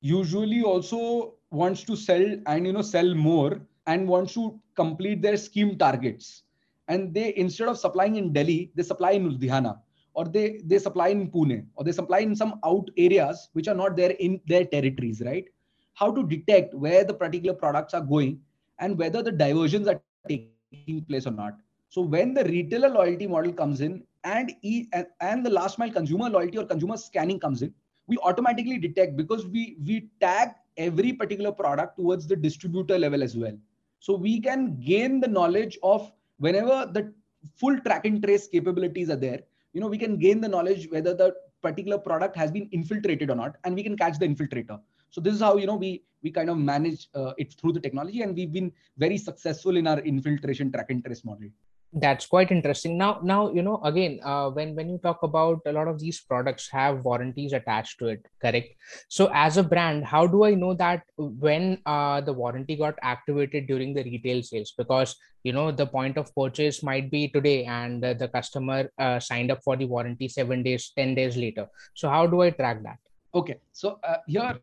usually 0.00 0.62
also 0.62 1.34
wants 1.50 1.84
to 1.84 1.96
sell 1.96 2.24
and 2.46 2.66
you 2.66 2.72
know 2.72 2.82
sell 2.82 3.14
more 3.14 3.60
and 3.86 4.08
wants 4.08 4.34
to 4.34 4.58
complete 4.74 5.22
their 5.22 5.36
scheme 5.36 5.78
targets. 5.78 6.42
And 6.88 7.14
they 7.14 7.34
instead 7.36 7.68
of 7.68 7.78
supplying 7.78 8.16
in 8.16 8.32
Delhi, 8.32 8.72
they 8.74 8.82
supply 8.82 9.12
in 9.12 9.30
Ludhiana 9.30 9.78
or 10.14 10.24
they 10.24 10.60
they 10.64 10.78
supply 10.78 11.08
in 11.08 11.30
Pune 11.30 11.66
or 11.76 11.84
they 11.84 11.92
supply 11.92 12.18
in 12.18 12.36
some 12.36 12.60
out 12.64 12.90
areas 12.96 13.48
which 13.52 13.68
are 13.68 13.74
not 13.74 13.96
there 13.96 14.10
in 14.10 14.40
their 14.46 14.64
territories, 14.64 15.22
right? 15.24 15.46
How 15.94 16.10
to 16.12 16.26
detect 16.26 16.74
where 16.74 17.04
the 17.04 17.14
particular 17.14 17.54
products 17.54 17.94
are 17.94 18.00
going 18.00 18.40
and 18.78 18.98
whether 18.98 19.22
the 19.22 19.32
diversions 19.32 19.88
are 19.88 20.00
taking 20.28 21.04
place 21.08 21.26
or 21.26 21.30
not. 21.30 21.54
So 21.88 22.02
when 22.02 22.34
the 22.34 22.44
retailer 22.44 22.88
loyalty 22.88 23.26
model 23.26 23.52
comes 23.52 23.80
in 23.80 24.02
and, 24.24 24.52
e, 24.62 24.88
and, 24.92 25.06
and 25.20 25.46
the 25.46 25.50
last 25.50 25.78
mile 25.78 25.90
consumer 25.90 26.28
loyalty 26.28 26.58
or 26.58 26.66
consumer 26.66 26.96
scanning 26.96 27.38
comes 27.38 27.62
in, 27.62 27.72
we 28.06 28.18
automatically 28.18 28.78
detect 28.78 29.16
because 29.16 29.46
we 29.46 29.76
we 29.86 30.08
tag 30.20 30.50
every 30.76 31.12
particular 31.12 31.52
product 31.52 31.96
towards 31.96 32.26
the 32.26 32.36
distributor 32.36 32.98
level 32.98 33.22
as 33.22 33.36
well. 33.36 33.56
So 34.00 34.14
we 34.14 34.40
can 34.40 34.80
gain 34.80 35.20
the 35.20 35.28
knowledge 35.28 35.78
of 35.82 36.12
whenever 36.38 36.90
the 36.92 37.12
full 37.56 37.78
track 37.80 38.04
and 38.04 38.22
trace 38.22 38.48
capabilities 38.48 39.08
are 39.08 39.16
there, 39.16 39.40
you 39.72 39.80
know 39.80 39.88
we 39.88 39.98
can 39.98 40.16
gain 40.16 40.40
the 40.40 40.48
knowledge 40.48 40.88
whether 40.90 41.14
the 41.14 41.34
particular 41.62 41.98
product 41.98 42.36
has 42.36 42.50
been 42.50 42.68
infiltrated 42.72 43.30
or 43.30 43.34
not 43.34 43.56
and 43.64 43.74
we 43.74 43.82
can 43.82 43.96
catch 43.96 44.18
the 44.18 44.26
infiltrator 44.26 44.80
so 45.14 45.20
this 45.20 45.34
is 45.34 45.40
how 45.46 45.56
you 45.56 45.66
know 45.66 45.76
we 45.76 46.02
we 46.24 46.30
kind 46.30 46.50
of 46.50 46.58
manage 46.58 47.08
uh, 47.14 47.32
it 47.38 47.54
through 47.54 47.72
the 47.72 47.84
technology 47.86 48.22
and 48.22 48.34
we've 48.34 48.52
been 48.52 48.72
very 48.98 49.16
successful 49.16 49.76
in 49.76 49.86
our 49.86 50.00
infiltration 50.00 50.72
track 50.72 50.86
and 50.90 51.04
trace 51.04 51.24
model. 51.24 51.48
That's 51.92 52.26
quite 52.26 52.50
interesting. 52.50 52.98
Now 52.98 53.20
now 53.22 53.52
you 53.52 53.62
know 53.62 53.76
again 53.90 54.18
uh, 54.24 54.50
when 54.50 54.74
when 54.74 54.88
you 54.88 54.98
talk 54.98 55.22
about 55.22 55.60
a 55.66 55.72
lot 55.76 55.86
of 55.86 56.00
these 56.00 56.18
products 56.32 56.68
have 56.72 57.04
warranties 57.04 57.52
attached 57.52 58.00
to 58.00 58.08
it 58.08 58.26
correct? 58.42 58.74
So 59.08 59.30
as 59.32 59.56
a 59.56 59.62
brand 59.62 60.04
how 60.14 60.26
do 60.26 60.42
i 60.50 60.52
know 60.54 60.74
that 60.82 61.04
when 61.46 61.78
uh, 61.86 62.20
the 62.22 62.32
warranty 62.32 62.74
got 62.82 62.98
activated 63.14 63.68
during 63.68 63.94
the 63.94 64.02
retail 64.10 64.42
sales? 64.42 64.74
Because 64.76 65.14
you 65.44 65.52
know 65.52 65.70
the 65.70 65.86
point 65.86 66.18
of 66.18 66.34
purchase 66.34 66.82
might 66.82 67.10
be 67.16 67.28
today 67.28 67.64
and 67.78 68.04
uh, 68.04 68.14
the 68.14 68.26
customer 68.26 68.90
uh, 68.98 69.20
signed 69.20 69.52
up 69.52 69.62
for 69.62 69.76
the 69.76 69.90
warranty 69.96 70.26
7 70.26 70.64
days 70.64 70.92
10 70.98 71.14
days 71.14 71.36
later. 71.36 71.68
So 71.94 72.08
how 72.08 72.26
do 72.26 72.42
i 72.42 72.50
track 72.50 72.82
that? 72.82 72.98
Okay. 73.32 73.60
So 73.72 74.00
uh, 74.02 74.16
here 74.26 74.58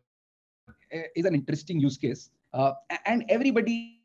is 1.14 1.24
an 1.24 1.34
interesting 1.34 1.80
use 1.80 1.96
case. 1.96 2.30
And 3.06 3.24
everybody 3.28 4.02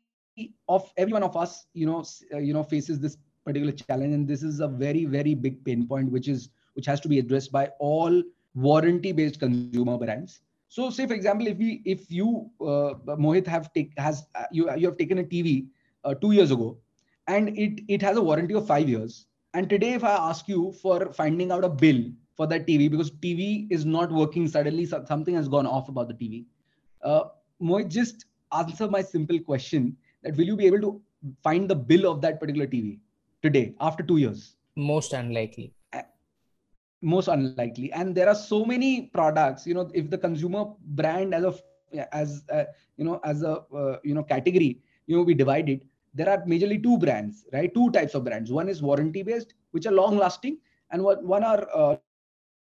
of 0.68 0.92
every 0.96 1.12
one 1.12 1.22
of 1.22 1.36
us 1.36 1.66
you 1.74 1.86
know 1.86 2.04
uh, 2.32 2.38
you 2.38 2.52
know 2.52 2.62
faces 2.62 2.98
this 3.00 3.16
particular 3.44 3.72
challenge. 3.72 4.14
And 4.14 4.28
this 4.28 4.42
is 4.42 4.60
a 4.60 4.68
very 4.68 5.04
very 5.04 5.34
big 5.34 5.64
pain 5.64 5.86
point 5.86 6.10
which 6.10 6.28
is 6.28 6.50
which 6.74 6.86
has 6.86 7.00
to 7.00 7.08
be 7.08 7.18
addressed 7.18 7.52
by 7.52 7.70
all 7.78 8.22
warranty 8.54 9.12
based 9.12 9.40
consumer 9.40 9.98
brands. 9.98 10.40
So 10.68 10.90
say 10.90 11.06
for 11.06 11.14
example 11.14 11.46
if 11.46 11.58
we 11.58 11.82
if 11.84 12.10
you 12.10 12.50
uh, 12.60 12.94
mohit 13.16 13.46
have 13.46 13.72
take 13.72 13.92
has 13.98 14.26
uh, 14.34 14.44
you 14.52 14.70
you 14.76 14.88
have 14.88 14.98
taken 14.98 15.18
a 15.18 15.24
tv 15.24 15.66
uh, 16.04 16.14
2 16.14 16.32
years 16.32 16.50
ago 16.50 16.78
and 17.26 17.58
it 17.58 17.80
it 17.88 18.02
has 18.02 18.16
a 18.16 18.22
warranty 18.22 18.54
of 18.54 18.66
5 18.66 18.88
years. 18.88 19.26
And 19.54 19.68
today 19.68 19.94
if 19.94 20.04
i 20.04 20.14
ask 20.30 20.46
you 20.48 20.72
for 20.82 21.12
finding 21.12 21.50
out 21.50 21.64
a 21.64 21.68
bill 21.68 22.02
for 22.36 22.46
that 22.46 22.66
tv 22.66 22.90
because 22.90 23.10
tv 23.10 23.66
is 23.76 23.84
not 23.84 24.12
working 24.12 24.46
suddenly 24.46 24.84
something 24.86 25.34
has 25.34 25.48
gone 25.48 25.66
off 25.66 25.88
about 25.88 26.08
the 26.08 26.14
tv 26.14 26.44
uh, 27.02 27.24
mohit 27.60 27.88
just 27.88 28.26
answer 28.52 28.88
my 28.88 29.02
simple 29.02 29.38
question 29.38 29.96
that 30.22 30.36
will 30.36 30.44
you 30.44 30.56
be 30.56 30.66
able 30.66 30.80
to 30.80 31.00
find 31.42 31.68
the 31.68 31.74
bill 31.74 32.10
of 32.10 32.20
that 32.20 32.40
particular 32.40 32.66
TV 32.66 32.98
today 33.42 33.74
after 33.80 34.02
two 34.02 34.18
years? 34.18 34.56
Most 34.76 35.12
unlikely. 35.12 35.72
Most 37.00 37.28
unlikely. 37.28 37.92
And 37.92 38.14
there 38.14 38.28
are 38.28 38.34
so 38.34 38.64
many 38.64 39.02
products. 39.02 39.66
You 39.66 39.74
know, 39.74 39.90
if 39.94 40.10
the 40.10 40.18
consumer 40.18 40.66
brand 40.80 41.34
as 41.34 41.44
of 41.44 41.62
as 42.12 42.42
uh, 42.52 42.64
you 42.96 43.04
know 43.04 43.20
as 43.24 43.42
a 43.42 43.62
uh, 43.74 43.98
you 44.02 44.14
know 44.14 44.22
category, 44.22 44.80
you 45.06 45.16
know 45.16 45.22
we 45.22 45.34
divide 45.34 45.68
it. 45.68 45.82
There 46.14 46.28
are 46.28 46.38
majorly 46.38 46.82
two 46.82 46.98
brands, 46.98 47.44
right? 47.52 47.72
Two 47.72 47.90
types 47.90 48.14
of 48.14 48.24
brands. 48.24 48.50
One 48.50 48.68
is 48.68 48.82
warranty 48.82 49.22
based, 49.22 49.54
which 49.70 49.86
are 49.86 49.92
long 49.92 50.18
lasting, 50.18 50.58
and 50.90 51.02
one 51.02 51.44
are 51.44 51.68
uh, 51.72 51.96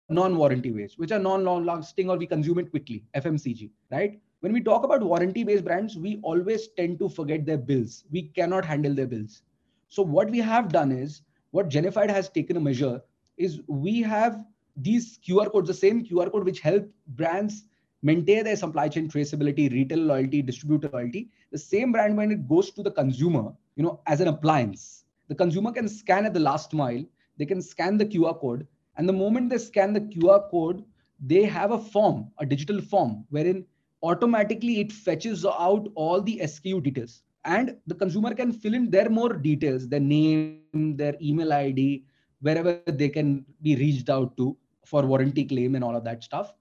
non-warranty 0.10 0.72
based, 0.72 1.00
which 1.00 1.12
are 1.12 1.20
non-long 1.20 1.66
lasting 1.66 2.10
or 2.10 2.18
we 2.18 2.28
consume 2.28 2.60
it 2.60 2.70
quickly, 2.72 3.04
FMCG, 3.16 3.70
right? 3.92 4.20
when 4.46 4.54
we 4.54 4.62
talk 4.62 4.84
about 4.84 5.02
warranty 5.02 5.44
based 5.44 5.66
brands, 5.66 5.98
we 5.98 6.20
always 6.22 6.68
tend 6.78 7.00
to 7.00 7.10
forget 7.10 7.48
their 7.48 7.58
bills. 7.58 8.04
We 8.12 8.30
cannot 8.36 8.64
handle 8.64 8.94
their 8.94 9.08
bills. 9.08 9.42
So 9.88 10.04
what 10.04 10.30
we 10.30 10.38
have 10.38 10.72
done 10.72 10.92
is 10.92 11.24
what 11.50 11.68
Genified 11.68 12.12
has 12.12 12.30
taken 12.30 12.56
a 12.56 12.60
measure 12.60 13.02
is 13.38 13.62
we 13.66 14.04
have 14.04 14.46
these 14.78 15.18
QR 15.28 15.52
codes, 15.52 15.68
the 15.68 15.74
same 15.74 16.06
QR 16.06 16.32
code 16.32 16.46
which 16.46 16.60
help 16.60 16.88
brands 17.08 17.64
maintain 18.04 18.44
their 18.44 18.56
supply 18.56 18.88
chain 18.88 19.10
traceability, 19.10 19.72
retail 19.72 19.98
loyalty, 19.98 20.44
distributor 20.44 20.92
loyalty. 20.94 21.32
The 21.52 21.58
same 21.58 21.92
brand 21.92 22.16
when 22.16 22.32
it 22.32 22.48
goes 22.48 22.70
to 22.74 22.84
the 22.84 22.92
consumer, 22.92 23.52
you 23.76 23.82
know, 23.82 24.00
as 24.06 24.22
an 24.22 24.28
appliance, 24.28 25.06
the 25.28 25.34
consumer 25.34 25.72
can 25.72 25.88
scan 25.88 26.24
at 26.24 26.36
the 26.36 26.40
last 26.40 26.72
mile. 26.72 27.04
They 27.40 27.48
can 27.48 27.64
scan 27.64 27.98
the 27.98 28.06
QR 28.06 28.40
code, 28.40 28.68
and 28.98 29.08
the 29.08 29.14
moment 29.14 29.50
they 29.50 29.58
scan 29.58 29.94
the 29.94 30.02
QR 30.02 30.50
code, 30.50 30.84
they 31.20 31.44
have 31.44 31.72
a 31.72 31.80
form, 31.80 32.32
a 32.40 32.46
digital 32.46 32.82
form, 32.82 33.26
wherein 33.30 33.66
automatically 34.04 34.80
it 34.80 34.92
fetches 34.92 35.46
out 35.46 35.88
all 35.96 36.22
the 36.22 36.40
SKU 36.44 36.84
details 36.84 37.24
and 37.46 37.78
the 37.88 37.96
consumer 37.96 38.34
can 38.34 38.52
fill 38.52 38.74
in 38.74 38.90
their 38.90 39.10
more 39.10 39.34
details, 39.34 39.88
their 39.88 40.00
name, 40.00 40.96
their 40.98 41.16
email 41.22 41.54
ID, 41.54 42.04
wherever 42.42 42.82
they 42.88 43.10
can 43.10 43.46
be 43.62 43.76
reached 43.76 44.10
out 44.10 44.36
to 44.38 44.58
for 44.86 45.06
warranty 45.06 45.46
claim 45.46 45.76
and 45.76 45.84
all 45.84 45.96
of 45.96 46.04
that 46.04 46.24
stuff. 46.24 46.54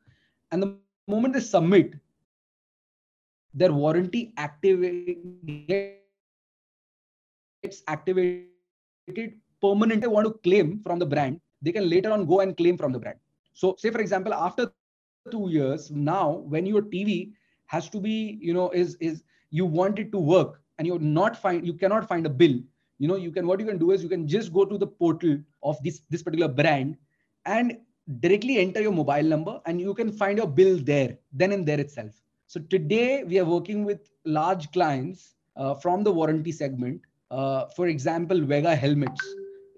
And 0.52 0.62
the 0.62 0.76
moment 1.08 1.34
they 1.34 1.40
submit, 1.40 1.94
their 3.54 3.72
warranty 3.72 4.32
activate 4.36 5.18
gets 7.62 7.82
activated 7.88 9.40
permanently 9.60 10.08
want 10.08 10.26
to 10.26 10.32
claim 10.42 10.80
from 10.82 10.98
the 10.98 11.06
brand, 11.06 11.40
they 11.64 11.72
can 11.72 11.88
later 11.88 12.12
on 12.12 12.26
go 12.26 12.40
and 12.40 12.56
claim 12.56 12.76
from 12.76 12.92
the 12.92 12.98
brand. 12.98 13.18
So 13.52 13.74
say 13.78 13.90
for 13.90 14.00
example, 14.00 14.34
after 14.34 14.70
two 15.30 15.48
years 15.50 15.90
now 15.90 16.44
when 16.54 16.66
your 16.66 16.82
tv 16.82 17.32
has 17.66 17.88
to 17.88 18.00
be 18.00 18.38
you 18.40 18.52
know 18.52 18.70
is 18.70 18.96
is 19.00 19.22
you 19.50 19.64
want 19.64 19.98
it 19.98 20.12
to 20.12 20.18
work 20.18 20.60
and 20.78 20.86
you're 20.86 20.98
not 20.98 21.40
find 21.40 21.66
you 21.66 21.72
cannot 21.72 22.06
find 22.06 22.26
a 22.26 22.34
bill 22.42 22.58
you 22.98 23.08
know 23.08 23.16
you 23.16 23.30
can 23.30 23.46
what 23.46 23.60
you 23.60 23.66
can 23.66 23.78
do 23.78 23.90
is 23.92 24.02
you 24.02 24.08
can 24.08 24.26
just 24.28 24.52
go 24.52 24.64
to 24.64 24.76
the 24.76 24.86
portal 24.86 25.38
of 25.62 25.82
this 25.82 26.02
this 26.10 26.22
particular 26.22 26.52
brand 26.52 26.96
and 27.46 27.78
directly 28.20 28.58
enter 28.58 28.82
your 28.82 28.92
mobile 28.92 29.22
number 29.22 29.60
and 29.66 29.80
you 29.80 29.94
can 29.94 30.12
find 30.12 30.38
your 30.38 30.46
bill 30.46 30.78
there 30.78 31.16
then 31.32 31.52
and 31.52 31.66
there 31.66 31.80
itself. 31.80 32.20
So 32.46 32.60
today 32.60 33.24
we 33.24 33.38
are 33.38 33.44
working 33.44 33.84
with 33.84 34.10
large 34.26 34.70
clients 34.72 35.34
uh, 35.56 35.74
from 35.74 36.04
the 36.04 36.12
warranty 36.12 36.52
segment. 36.52 37.00
Uh, 37.30 37.66
for 37.74 37.86
example 37.86 38.40
vega 38.44 38.76
helmets 38.76 39.24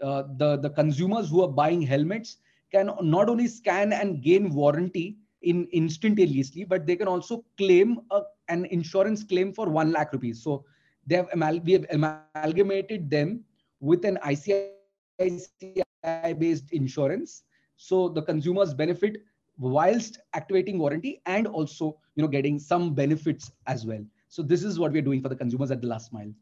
uh, 0.02 0.24
the 0.36 0.56
the 0.58 0.70
consumers 0.70 1.28
who 1.30 1.42
are 1.42 1.48
buying 1.48 1.82
helmets 1.82 2.38
can 2.72 2.90
not 3.02 3.28
only 3.28 3.46
scan 3.46 3.92
and 3.92 4.22
gain 4.22 4.52
warranty 4.52 5.16
in 5.42 5.68
instantaneously, 5.72 6.64
but 6.64 6.86
they 6.86 6.96
can 6.96 7.08
also 7.08 7.44
claim 7.56 8.00
a, 8.10 8.22
an 8.48 8.64
insurance 8.66 9.22
claim 9.22 9.52
for 9.52 9.68
one 9.68 9.92
lakh 9.92 10.12
rupees. 10.12 10.42
So 10.42 10.64
they 11.06 11.16
have 11.16 11.28
we 11.64 11.72
have 11.72 11.86
amalgamated 11.90 13.10
them 13.10 13.44
with 13.80 14.04
an 14.04 14.18
ICICI 14.24 15.82
based 16.38 16.72
insurance, 16.72 17.44
so 17.76 18.08
the 18.08 18.22
consumers 18.22 18.74
benefit 18.74 19.22
whilst 19.58 20.18
activating 20.34 20.78
warranty 20.78 21.22
and 21.26 21.46
also 21.46 21.98
you 22.14 22.22
know 22.22 22.28
getting 22.28 22.58
some 22.58 22.94
benefits 22.94 23.52
as 23.66 23.86
well. 23.86 24.04
So 24.28 24.42
this 24.42 24.62
is 24.64 24.78
what 24.78 24.92
we're 24.92 25.02
doing 25.02 25.22
for 25.22 25.28
the 25.28 25.36
consumers 25.36 25.70
at 25.70 25.80
the 25.80 25.86
last 25.86 26.12
mile 26.12 26.32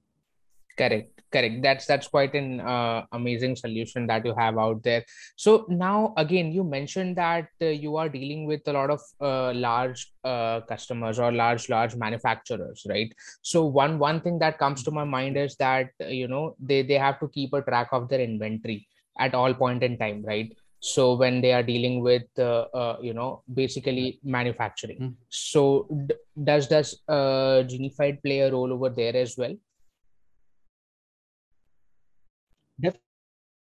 correct 0.76 1.14
correct. 1.34 1.62
That's 1.66 1.86
that's 1.90 2.08
quite 2.08 2.34
an 2.34 2.60
uh, 2.60 3.02
amazing 3.12 3.56
solution 3.56 4.06
that 4.06 4.24
you 4.24 4.34
have 4.38 4.58
out 4.64 4.82
there. 4.82 5.04
So 5.36 5.66
now 5.68 6.14
again 6.16 6.52
you 6.52 6.64
mentioned 6.64 7.16
that 7.16 7.48
uh, 7.60 7.66
you 7.84 7.96
are 7.96 8.08
dealing 8.08 8.46
with 8.46 8.72
a 8.72 8.72
lot 8.78 8.90
of 8.96 9.00
uh, 9.20 9.52
large 9.52 10.06
uh, 10.32 10.60
customers 10.72 11.18
or 11.18 11.32
large 11.32 11.68
large 11.68 11.96
manufacturers 12.06 12.86
right? 12.88 13.14
So 13.42 13.64
one 13.82 13.98
one 13.98 14.20
thing 14.20 14.38
that 14.44 14.58
comes 14.58 14.84
to 14.84 14.90
my 15.00 15.04
mind 15.04 15.36
is 15.36 15.56
that 15.56 15.90
uh, 16.00 16.12
you 16.22 16.28
know 16.28 16.44
they 16.60 16.82
they 16.82 17.00
have 17.06 17.18
to 17.20 17.28
keep 17.38 17.52
a 17.52 17.62
track 17.70 17.88
of 17.92 18.08
their 18.08 18.20
inventory 18.20 18.86
at 19.18 19.34
all 19.34 19.54
point 19.64 19.82
in 19.82 19.98
time 19.98 20.22
right? 20.34 20.56
So 20.86 21.14
when 21.20 21.40
they 21.40 21.52
are 21.58 21.62
dealing 21.62 22.02
with 22.06 22.24
uh, 22.38 22.66
uh, 22.80 22.96
you 23.02 23.14
know 23.14 23.42
basically 23.62 24.20
manufacturing. 24.22 24.98
Mm. 25.04 25.14
so 25.28 25.62
d- 26.08 26.14
does 26.48 26.66
does 26.72 26.88
uh, 27.08 27.58
genified 27.74 28.18
play 28.24 28.40
a 28.40 28.50
role 28.56 28.72
over 28.76 28.90
there 28.98 29.16
as 29.16 29.38
well 29.42 29.54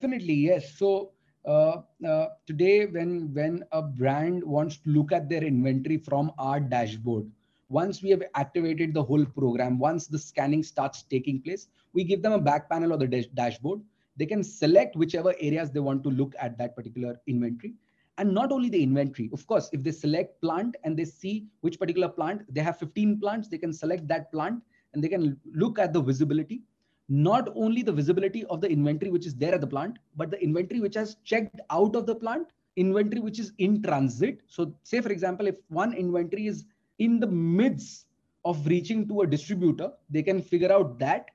Definitely, 0.01 0.33
yes. 0.33 0.77
So 0.77 1.11
uh, 1.45 1.81
uh, 2.05 2.27
today, 2.47 2.85
when 2.85 3.33
when 3.33 3.63
a 3.71 3.81
brand 3.81 4.43
wants 4.43 4.77
to 4.77 4.89
look 4.89 5.11
at 5.11 5.29
their 5.29 5.43
inventory 5.43 5.97
from 5.97 6.31
our 6.37 6.59
dashboard, 6.59 7.29
once 7.69 8.01
we 8.01 8.09
have 8.09 8.23
activated 8.35 8.93
the 8.93 9.03
whole 9.03 9.25
program, 9.25 9.79
once 9.79 10.07
the 10.07 10.19
scanning 10.19 10.63
starts 10.63 11.03
taking 11.03 11.41
place, 11.41 11.67
we 11.93 12.03
give 12.03 12.21
them 12.21 12.33
a 12.33 12.39
back 12.39 12.69
panel 12.69 12.93
or 12.93 12.97
the 12.97 13.07
dash 13.07 13.27
dashboard. 13.33 13.81
They 14.17 14.25
can 14.25 14.43
select 14.43 14.95
whichever 14.95 15.33
areas 15.39 15.71
they 15.71 15.79
want 15.79 16.03
to 16.03 16.09
look 16.09 16.33
at 16.39 16.57
that 16.57 16.75
particular 16.75 17.19
inventory. 17.27 17.73
And 18.17 18.33
not 18.33 18.51
only 18.51 18.69
the 18.69 18.81
inventory, 18.81 19.29
of 19.33 19.45
course, 19.45 19.69
if 19.73 19.83
they 19.83 19.91
select 19.91 20.41
plant 20.41 20.77
and 20.83 20.95
they 20.95 21.03
see 21.03 21.47
which 21.61 21.77
particular 21.77 22.07
plant, 22.07 22.43
they 22.53 22.61
have 22.61 22.79
15 22.79 23.19
plants, 23.19 23.49
they 23.49 23.57
can 23.57 23.73
select 23.73 24.07
that 24.07 24.31
plant 24.31 24.63
and 24.93 25.03
they 25.03 25.09
can 25.09 25.37
look 25.53 25.79
at 25.79 25.91
the 25.91 26.01
visibility 26.01 26.61
not 27.07 27.49
only 27.55 27.83
the 27.83 27.91
visibility 27.91 28.45
of 28.45 28.61
the 28.61 28.69
inventory 28.69 29.11
which 29.11 29.25
is 29.25 29.35
there 29.35 29.53
at 29.53 29.61
the 29.61 29.67
plant, 29.67 29.97
but 30.15 30.31
the 30.31 30.41
inventory 30.41 30.79
which 30.79 30.95
has 30.95 31.17
checked 31.23 31.59
out 31.69 31.95
of 31.95 32.05
the 32.05 32.15
plant, 32.15 32.47
inventory 32.75 33.21
which 33.21 33.39
is 33.39 33.51
in 33.59 33.81
transit. 33.81 34.41
So 34.47 34.73
say, 34.83 35.01
for 35.01 35.11
example, 35.11 35.47
if 35.47 35.57
one 35.69 35.93
inventory 35.93 36.47
is 36.47 36.65
in 36.99 37.19
the 37.19 37.27
midst 37.27 38.07
of 38.43 38.65
reaching 38.67 39.07
to 39.07 39.21
a 39.21 39.27
distributor, 39.27 39.91
they 40.09 40.23
can 40.23 40.41
figure 40.41 40.71
out 40.71 40.99
that. 40.99 41.29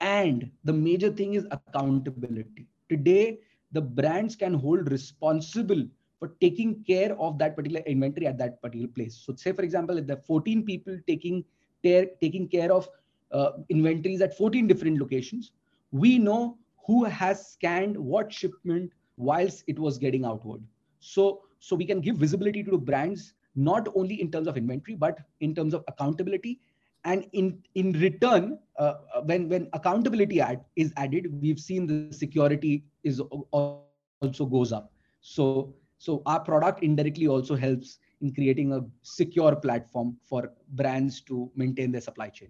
And 0.00 0.50
the 0.64 0.72
major 0.72 1.10
thing 1.10 1.34
is 1.34 1.46
accountability. 1.50 2.66
Today, 2.88 3.40
the 3.72 3.80
brands 3.80 4.34
can 4.34 4.54
hold 4.54 4.90
responsible 4.90 5.86
for 6.18 6.28
taking 6.40 6.82
care 6.84 7.18
of 7.18 7.38
that 7.38 7.56
particular 7.56 7.82
inventory 7.86 8.26
at 8.26 8.38
that 8.38 8.60
particular 8.62 8.88
place. 8.88 9.22
So 9.24 9.34
say, 9.34 9.52
for 9.52 9.62
example, 9.62 9.98
if 9.98 10.06
there 10.06 10.16
are 10.16 10.22
14 10.22 10.64
people 10.64 10.98
taking, 11.06 11.44
care, 11.82 12.06
taking 12.20 12.48
care 12.48 12.72
of 12.72 12.88
uh, 13.32 13.52
inventories 13.68 14.20
at 14.20 14.36
14 14.36 14.66
different 14.66 14.98
locations. 14.98 15.52
We 15.92 16.18
know 16.18 16.58
who 16.86 17.04
has 17.04 17.52
scanned 17.52 17.96
what 17.96 18.32
shipment 18.32 18.92
whilst 19.16 19.64
it 19.66 19.78
was 19.78 19.98
getting 19.98 20.24
outward. 20.24 20.62
So, 20.98 21.42
so 21.58 21.76
we 21.76 21.84
can 21.84 22.00
give 22.00 22.16
visibility 22.16 22.62
to 22.64 22.78
brands, 22.78 23.34
not 23.54 23.88
only 23.94 24.20
in 24.20 24.30
terms 24.30 24.48
of 24.48 24.56
inventory, 24.56 24.96
but 24.96 25.18
in 25.40 25.54
terms 25.54 25.74
of 25.74 25.84
accountability. 25.88 26.60
And 27.04 27.26
in, 27.32 27.58
in 27.74 27.92
return, 27.92 28.58
uh, 28.78 28.94
when, 29.24 29.48
when 29.48 29.68
accountability 29.72 30.40
add, 30.40 30.64
is 30.76 30.92
added, 30.96 31.28
we've 31.40 31.60
seen 31.60 31.86
the 31.86 32.12
security 32.12 32.84
is 33.04 33.20
also 33.20 34.44
goes 34.46 34.72
up. 34.72 34.92
So, 35.20 35.74
so 35.98 36.22
our 36.26 36.40
product 36.40 36.82
indirectly 36.82 37.26
also 37.28 37.56
helps 37.56 37.98
in 38.20 38.34
creating 38.34 38.72
a 38.72 38.80
secure 39.02 39.56
platform 39.56 40.16
for 40.24 40.52
brands 40.70 41.20
to 41.22 41.50
maintain 41.54 41.92
their 41.92 42.00
supply 42.00 42.28
chain 42.28 42.48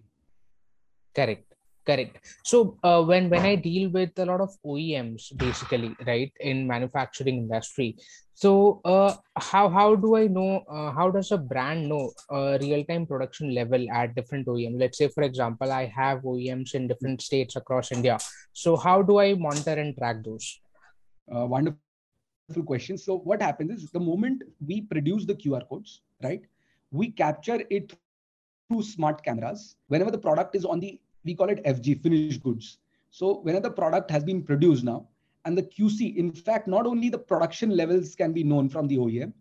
correct. 1.15 1.51
Correct. 1.87 2.19
So 2.45 2.79
uh, 2.85 3.03
when 3.03 3.31
when 3.31 3.45
i 3.51 3.55
deal 3.57 3.91
with 3.91 4.11
a 4.19 4.27
lot 4.27 4.41
of 4.41 4.51
oems 4.67 5.35
basically 5.37 5.97
right 6.07 6.33
in 6.39 6.67
manufacturing 6.67 7.39
industry 7.39 7.97
so 8.35 8.81
uh, 8.85 9.15
how 9.37 9.69
how 9.69 9.97
do 9.97 10.15
i 10.17 10.27
know 10.27 10.63
uh, 10.71 10.91
how 10.99 11.11
does 11.11 11.33
a 11.33 11.39
brand 11.39 11.89
know 11.89 12.11
real 12.65 12.85
time 12.85 13.07
production 13.07 13.55
level 13.55 13.83
at 13.91 14.15
different 14.15 14.47
oem 14.47 14.79
let's 14.83 14.99
say 14.99 15.09
for 15.09 15.23
example 15.23 15.73
i 15.73 15.87
have 15.87 16.21
oems 16.21 16.75
in 16.75 16.87
different 16.87 17.23
states 17.23 17.57
across 17.57 17.93
india. 17.93 18.19
So 18.53 18.77
how 18.77 19.03
do 19.03 19.19
i 19.19 19.35
monitor 19.35 19.77
and 19.83 19.97
track 19.97 20.23
those? 20.25 20.61
Uh, 21.35 21.47
wonderful 21.47 22.65
question. 22.67 22.99
So 22.99 23.19
what 23.19 23.41
happens 23.41 23.83
is 23.83 23.91
the 23.91 24.01
moment 24.01 24.43
we 24.67 24.83
produce 24.83 25.25
the 25.25 25.35
qr 25.35 25.67
codes 25.69 26.03
right 26.23 26.43
we 26.91 27.11
capture 27.11 27.63
it 27.71 27.93
through 28.71 28.83
smart 28.83 29.23
cameras. 29.25 29.77
Whenever 29.89 30.11
the 30.11 30.19
product 30.19 30.55
is 30.55 30.65
on 30.65 30.81
the 30.81 31.01
we 31.25 31.35
call 31.35 31.51
it 31.51 31.63
fg 31.65 32.03
finished 32.03 32.43
goods. 32.43 32.79
So 33.11 33.41
whenever 33.41 33.69
the 33.69 33.75
product 33.75 34.11
has 34.11 34.25
been 34.25 34.43
produced 34.43 34.85
now 34.85 35.09
and 35.45 35.59
the 35.59 35.63
qc 35.63 36.17
in 36.17 36.33
fact 36.33 36.69
not 36.69 36.87
only 36.87 37.09
the 37.09 37.19
production 37.19 37.77
levels 37.77 38.15
can 38.15 38.33
be 38.33 38.45
known 38.45 38.69
from 38.69 38.87
the 38.87 38.97
oem 38.99 39.33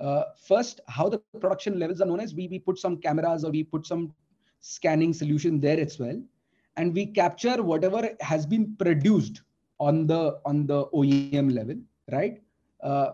uh, 0.00 0.22
first 0.46 0.80
how 0.88 1.08
the 1.08 1.18
production 1.40 1.78
levels 1.78 2.00
are 2.00 2.06
known 2.06 2.20
as 2.20 2.34
we, 2.34 2.48
we 2.48 2.58
put 2.58 2.78
some 2.78 2.96
cameras 2.96 3.44
or 3.44 3.50
we 3.50 3.62
put 3.62 3.86
some 3.86 4.14
scanning 4.60 5.12
solution 5.12 5.60
there 5.60 5.78
as 5.78 5.98
well. 5.98 6.20
And 6.76 6.94
we 6.94 7.06
capture 7.06 7.62
whatever 7.62 8.10
has 8.20 8.46
been 8.46 8.76
produced 8.76 9.42
on 9.80 10.06
the 10.06 10.40
on 10.44 10.66
the 10.66 10.86
oem 10.86 11.52
level 11.52 11.76
right? 12.10 12.40
Uh, 12.82 13.10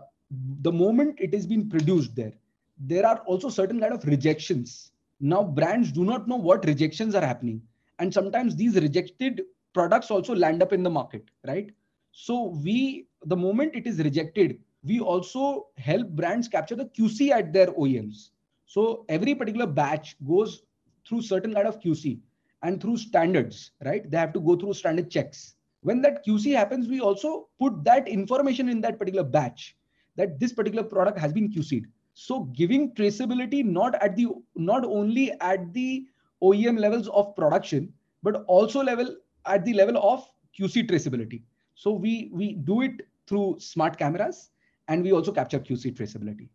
the 0.61 0.71
moment 0.71 1.15
it 1.19 1.33
has 1.33 1.45
been 1.45 1.69
produced 1.69 2.15
there 2.15 2.33
there 2.77 3.05
are 3.05 3.17
also 3.19 3.49
certain 3.49 3.79
kind 3.79 3.93
of 3.93 4.05
rejections. 4.05 4.91
Now 5.19 5.43
brands 5.43 5.91
do 5.91 6.03
not 6.03 6.27
know 6.27 6.35
what 6.35 6.65
rejections 6.65 7.15
are 7.15 7.25
happening. 7.25 7.61
And 7.99 8.13
sometimes 8.13 8.55
these 8.55 8.75
rejected 8.75 9.41
products 9.75 10.09
also 10.09 10.33
land 10.33 10.63
up 10.63 10.73
in 10.73 10.81
the 10.81 10.89
market 10.89 11.29
right? 11.45 11.69
So 12.11 12.57
we 12.63 13.07
the 13.25 13.35
moment 13.35 13.75
it 13.75 13.85
is 13.85 13.99
rejected 13.99 14.59
we 14.83 14.99
also 14.99 15.67
help 15.77 16.07
brands 16.09 16.47
capture 16.47 16.75
the 16.75 16.85
qc 16.85 17.31
at 17.31 17.51
their 17.51 17.67
oems 17.67 18.29
so 18.65 19.05
every 19.09 19.33
particular 19.35 19.67
batch 19.67 20.15
goes 20.25 20.63
through 21.07 21.21
certain 21.21 21.53
kind 21.53 21.67
of 21.67 21.79
qc 21.81 22.19
and 22.63 22.81
through 22.81 22.97
standards 22.97 23.71
right? 23.83 24.09
They 24.09 24.17
have 24.17 24.33
to 24.33 24.39
go 24.39 24.55
through 24.55 24.73
standard 24.73 25.11
checks. 25.11 25.55
When 25.81 26.01
that 26.03 26.25
qc 26.25 26.55
happens 26.55 26.87
we 26.87 27.01
also 27.01 27.49
put 27.59 27.83
that 27.83 28.07
information 28.07 28.69
in 28.69 28.79
that 28.81 28.97
particular 28.97 29.25
batch 29.25 29.75
that 30.15 30.39
this 30.39 30.53
particular 30.53 30.83
product 30.83 31.19
has 31.19 31.33
been 31.33 31.51
qc'd 31.51 31.85
so 32.15 32.45
giving 32.59 32.93
traceability 32.95 33.63
not 33.63 34.01
at 34.01 34.15
the 34.15 34.27
not 34.55 34.85
only 34.85 35.33
at 35.41 35.73
the 35.73 36.07
OEM 36.41 36.79
levels 36.79 37.09
of 37.09 37.35
production, 37.35 37.91
but 38.23 38.45
also 38.47 38.81
level 38.81 39.15
at 39.45 39.65
the 39.65 39.73
level 39.73 39.97
of 39.97 40.25
QC 40.57 40.87
traceability. 40.87 41.43
So 41.75 41.91
we 41.91 42.29
we 42.31 42.53
do 42.53 42.81
it 42.83 43.01
through 43.27 43.57
smart 43.59 43.97
cameras 43.97 44.49
and 44.87 45.03
we 45.03 45.11
also 45.11 45.33
capture 45.33 45.59
QC 45.59 45.91
traceability. 45.91 46.47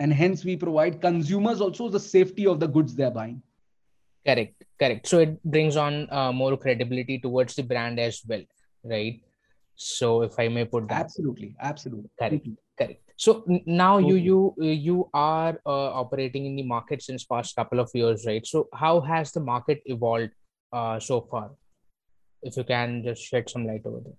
And 0.00 0.12
hence 0.12 0.44
we 0.44 0.56
provide 0.56 1.00
consumers 1.00 1.60
also 1.60 1.88
the 1.88 2.00
safety 2.00 2.46
of 2.46 2.58
the 2.58 2.66
goods 2.66 2.96
they're 2.96 3.12
buying. 3.12 3.42
Correct, 4.26 4.64
correct. 4.76 5.06
So 5.06 5.20
it 5.20 5.42
brings 5.44 5.76
on 5.76 6.08
uh, 6.10 6.32
more 6.32 6.56
credibility 6.56 7.20
towards 7.20 7.54
the 7.54 7.62
brand 7.62 8.00
as 8.00 8.22
well, 8.26 8.42
right? 8.82 9.20
So 9.76 10.22
if 10.22 10.32
I 10.36 10.48
may 10.48 10.64
put 10.64 10.88
that. 10.88 11.04
Absolutely, 11.04 11.54
absolutely. 11.60 12.10
Correct, 12.18 12.44
correct 12.44 12.65
so 13.16 13.44
now 13.64 13.98
you 13.98 14.16
you 14.16 14.54
you 14.60 15.08
are 15.14 15.58
uh, 15.64 15.90
operating 16.00 16.44
in 16.44 16.56
the 16.56 16.62
market 16.62 17.02
since 17.02 17.24
past 17.24 17.56
couple 17.56 17.80
of 17.80 17.90
years 17.94 18.26
right? 18.26 18.46
So 18.46 18.68
how 18.74 19.00
has 19.00 19.32
the 19.32 19.40
market 19.40 19.82
evolved 19.86 20.32
uh, 20.72 21.00
so 21.00 21.22
far? 21.22 21.50
If 22.42 22.56
you 22.56 22.64
can 22.64 23.02
just 23.02 23.22
shed 23.22 23.48
some 23.48 23.66
light 23.66 23.82
over 23.86 24.00
there. 24.04 24.18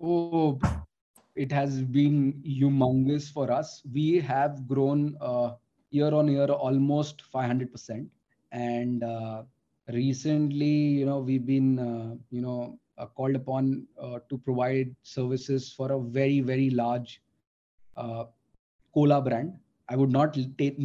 Oh 0.00 0.60
it 1.34 1.52
has 1.52 1.82
been 1.82 2.42
humongous 2.46 3.30
for 3.30 3.50
us. 3.50 3.82
We 3.92 4.20
have 4.20 4.66
grown 4.66 5.16
uh, 5.20 5.54
year 5.90 6.14
on 6.14 6.28
year 6.28 6.46
almost 6.46 7.22
500% 7.32 8.06
and 8.52 9.02
uh, 9.04 9.42
recently 9.92 10.76
you 11.00 11.06
know 11.06 11.18
we've 11.18 11.46
been 11.46 11.78
uh, 11.78 12.14
you 12.30 12.40
know 12.40 12.78
uh, 12.98 13.06
called 13.06 13.36
upon 13.36 13.86
to 14.28 14.38
provide 14.38 14.94
services 15.02 15.72
for 15.72 15.92
a 15.92 16.00
very 16.00 16.40
very 16.40 16.70
large 16.70 17.20
uh, 17.96 18.24
cola 18.96 19.20
brand. 19.28 19.52
I 19.88 19.96
would 19.96 20.12
not 20.18 20.38
take 20.58 20.78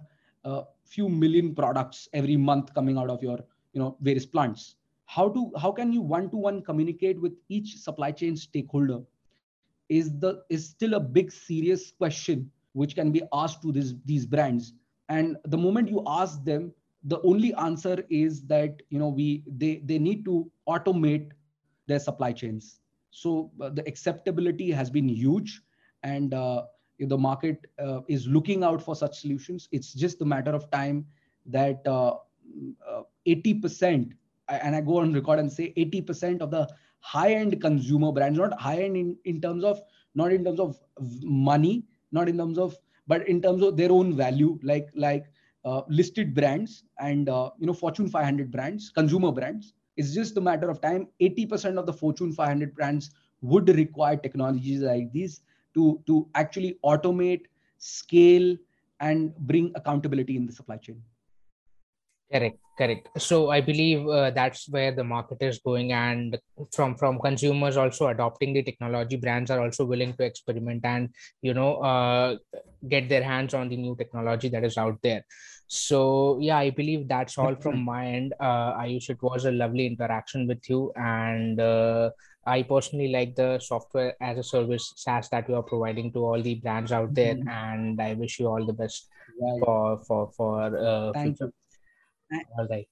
a 0.47 0.63
few 0.85 1.09
million 1.09 1.53
products 1.53 2.07
every 2.13 2.37
month 2.37 2.73
coming 2.73 2.97
out 2.97 3.09
of 3.09 3.21
your 3.21 3.39
you 3.73 3.81
know 3.81 3.97
various 4.01 4.25
plants. 4.25 4.75
How 5.05 5.29
to 5.29 5.51
how 5.61 5.71
can 5.71 5.91
you 5.91 6.01
one 6.01 6.29
to 6.31 6.37
one 6.37 6.61
communicate 6.61 7.19
with 7.21 7.33
each 7.49 7.77
supply 7.77 8.11
chain 8.11 8.35
stakeholder 8.35 8.99
is 9.89 10.11
the 10.19 10.43
is 10.49 10.67
still 10.69 10.95
a 10.95 10.99
big 10.99 11.31
serious 11.31 11.91
question 11.91 12.49
which 12.73 12.95
can 12.95 13.11
be 13.11 13.21
asked 13.33 13.61
to 13.63 13.71
this, 13.71 13.93
these 14.05 14.25
brands. 14.25 14.73
And 15.09 15.37
the 15.45 15.57
moment 15.57 15.89
you 15.89 16.03
ask 16.05 16.43
them, 16.43 16.73
the 17.03 17.19
only 17.21 17.53
answer 17.55 18.03
is 18.09 18.41
that 18.47 18.81
you 18.89 18.99
know 18.99 19.09
we 19.09 19.43
they 19.47 19.81
they 19.85 19.99
need 19.99 20.25
to 20.25 20.49
automate 20.67 21.31
their 21.87 21.99
supply 21.99 22.31
chains. 22.31 22.79
So 23.11 23.51
uh, 23.61 23.69
the 23.69 23.87
acceptability 23.87 24.71
has 24.71 24.89
been 24.89 25.07
huge, 25.09 25.61
and 26.03 26.33
uh, 26.33 26.63
the 26.99 27.17
market 27.17 27.65
uh, 27.79 28.01
is 28.07 28.27
looking 28.27 28.63
out 28.63 28.81
for 28.81 28.95
such 28.95 29.19
solutions. 29.19 29.67
It's 29.71 29.93
just 29.93 30.21
a 30.21 30.25
matter 30.25 30.51
of 30.51 30.69
time 30.71 31.05
that 31.45 31.83
80%, 31.85 31.87
uh, 31.87 33.27
uh, 33.27 34.59
and 34.63 34.75
I 34.75 34.81
go 34.81 34.99
on 34.99 35.13
record 35.13 35.39
and 35.39 35.51
say 35.51 35.73
80% 35.77 36.41
of 36.41 36.51
the 36.51 36.67
high-end 36.99 37.61
consumer 37.61 38.11
brands, 38.11 38.39
not 38.39 38.59
high-end 38.59 38.97
in, 38.97 39.17
in 39.25 39.41
terms 39.41 39.63
of 39.63 39.81
not 40.15 40.31
in 40.31 40.43
terms 40.43 40.59
of 40.59 40.79
money, 41.21 41.85
not 42.11 42.27
in 42.27 42.37
terms 42.37 42.57
of 42.57 42.75
but 43.07 43.27
in 43.27 43.41
terms 43.41 43.63
of 43.63 43.77
their 43.77 43.91
own 43.91 44.15
value 44.15 44.59
like 44.63 44.89
like 44.95 45.25
uh, 45.65 45.81
listed 45.87 46.33
brands 46.33 46.83
and 46.99 47.29
uh, 47.29 47.49
you 47.59 47.67
know 47.67 47.73
fortune 47.73 48.07
500 48.07 48.51
brands 48.51 48.89
consumer 48.89 49.31
brands 49.31 49.73
it's 49.95 50.13
just 50.13 50.37
a 50.37 50.41
matter 50.41 50.69
of 50.69 50.81
time 50.81 51.07
80% 51.21 51.77
of 51.77 51.85
the 51.85 51.93
fortune 51.93 52.31
500 52.31 52.75
brands 52.75 53.11
would 53.41 53.69
require 53.69 54.15
technologies 54.15 54.81
like 54.81 55.11
these 55.11 55.41
to 55.77 55.87
to 56.11 56.21
actually 56.43 56.77
automate 56.93 57.49
scale 57.77 58.55
and 58.99 59.35
bring 59.51 59.71
accountability 59.75 60.35
in 60.35 60.45
the 60.45 60.53
supply 60.61 60.77
chain. 60.77 61.01
Correct 62.31 62.57
correct. 62.77 63.09
So 63.17 63.49
i 63.49 63.59
believe 63.59 64.07
uh, 64.07 64.31
that's 64.31 64.69
where 64.69 64.91
the 64.91 65.03
market 65.03 65.41
is 65.41 65.59
going 65.59 65.91
and 65.91 66.37
from 66.71 66.95
from 66.95 67.19
consumers 67.19 67.77
also 67.77 68.07
adopting 68.07 68.53
the 68.53 68.63
technology 68.63 69.17
brands 69.17 69.51
are 69.51 69.61
also 69.61 69.85
willing 69.85 70.13
to 70.13 70.23
experiment 70.23 70.85
and 70.85 71.09
you 71.41 71.53
know 71.53 71.77
uh, 71.77 72.37
get 72.87 73.09
their 73.09 73.23
hands 73.23 73.53
on 73.53 73.69
the 73.69 73.77
new 73.77 73.95
technology 73.95 74.49
that 74.49 74.63
is 74.63 74.77
out 74.77 74.99
there 75.01 75.23
so 75.67 76.37
yeah 76.39 76.57
i 76.57 76.69
believe 76.69 77.07
that's 77.07 77.37
all 77.37 77.55
from 77.55 77.83
my 77.91 78.05
end 78.07 78.33
uh, 78.39 78.73
ayush 78.81 79.09
it 79.09 79.21
was 79.21 79.45
a 79.45 79.51
lovely 79.51 79.85
interaction 79.85 80.47
with 80.47 80.69
you 80.69 80.91
and 80.95 81.59
uh, 81.59 82.09
i 82.45 82.61
personally 82.63 83.09
like 83.09 83.35
the 83.35 83.59
software 83.59 84.15
as 84.21 84.37
a 84.37 84.43
service 84.43 84.93
saas 84.95 85.29
that 85.29 85.49
you 85.49 85.55
are 85.55 85.63
providing 85.63 86.11
to 86.11 86.19
all 86.19 86.41
the 86.41 86.55
brands 86.55 86.91
out 86.91 87.13
there 87.13 87.35
mm-hmm. 87.35 87.49
and 87.49 88.01
i 88.01 88.13
wish 88.13 88.39
you 88.39 88.47
all 88.47 88.65
the 88.65 88.73
best 88.73 89.09
right. 89.41 89.59
for 89.63 90.03
for 90.07 90.31
for 90.31 90.77
uh, 90.77 91.11
Thank 91.13 91.37
future. 91.37 91.51
you 91.51 91.67
all 92.57 92.67
right. 92.67 92.87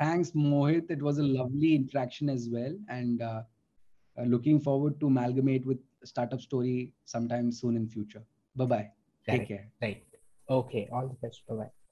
Thanks, 0.00 0.30
Mohit. 0.32 0.90
It 0.90 1.02
was 1.02 1.18
a 1.18 1.22
lovely 1.22 1.74
interaction 1.74 2.28
as 2.28 2.48
well. 2.50 2.74
And 2.88 3.22
uh, 3.22 3.42
looking 4.24 4.60
forward 4.60 4.98
to 5.00 5.06
amalgamate 5.06 5.66
with 5.66 5.78
Startup 6.04 6.40
Story 6.40 6.92
sometime 7.04 7.52
soon 7.52 7.76
in 7.76 7.88
future. 7.88 8.22
Bye 8.56 8.64
bye. 8.64 8.90
Take 9.26 9.48
care. 9.48 9.68
Right. 9.80 10.04
Okay. 10.48 10.88
All 10.92 11.08
the 11.08 11.26
best. 11.26 11.42
Bye 11.48 11.54
bye. 11.56 11.83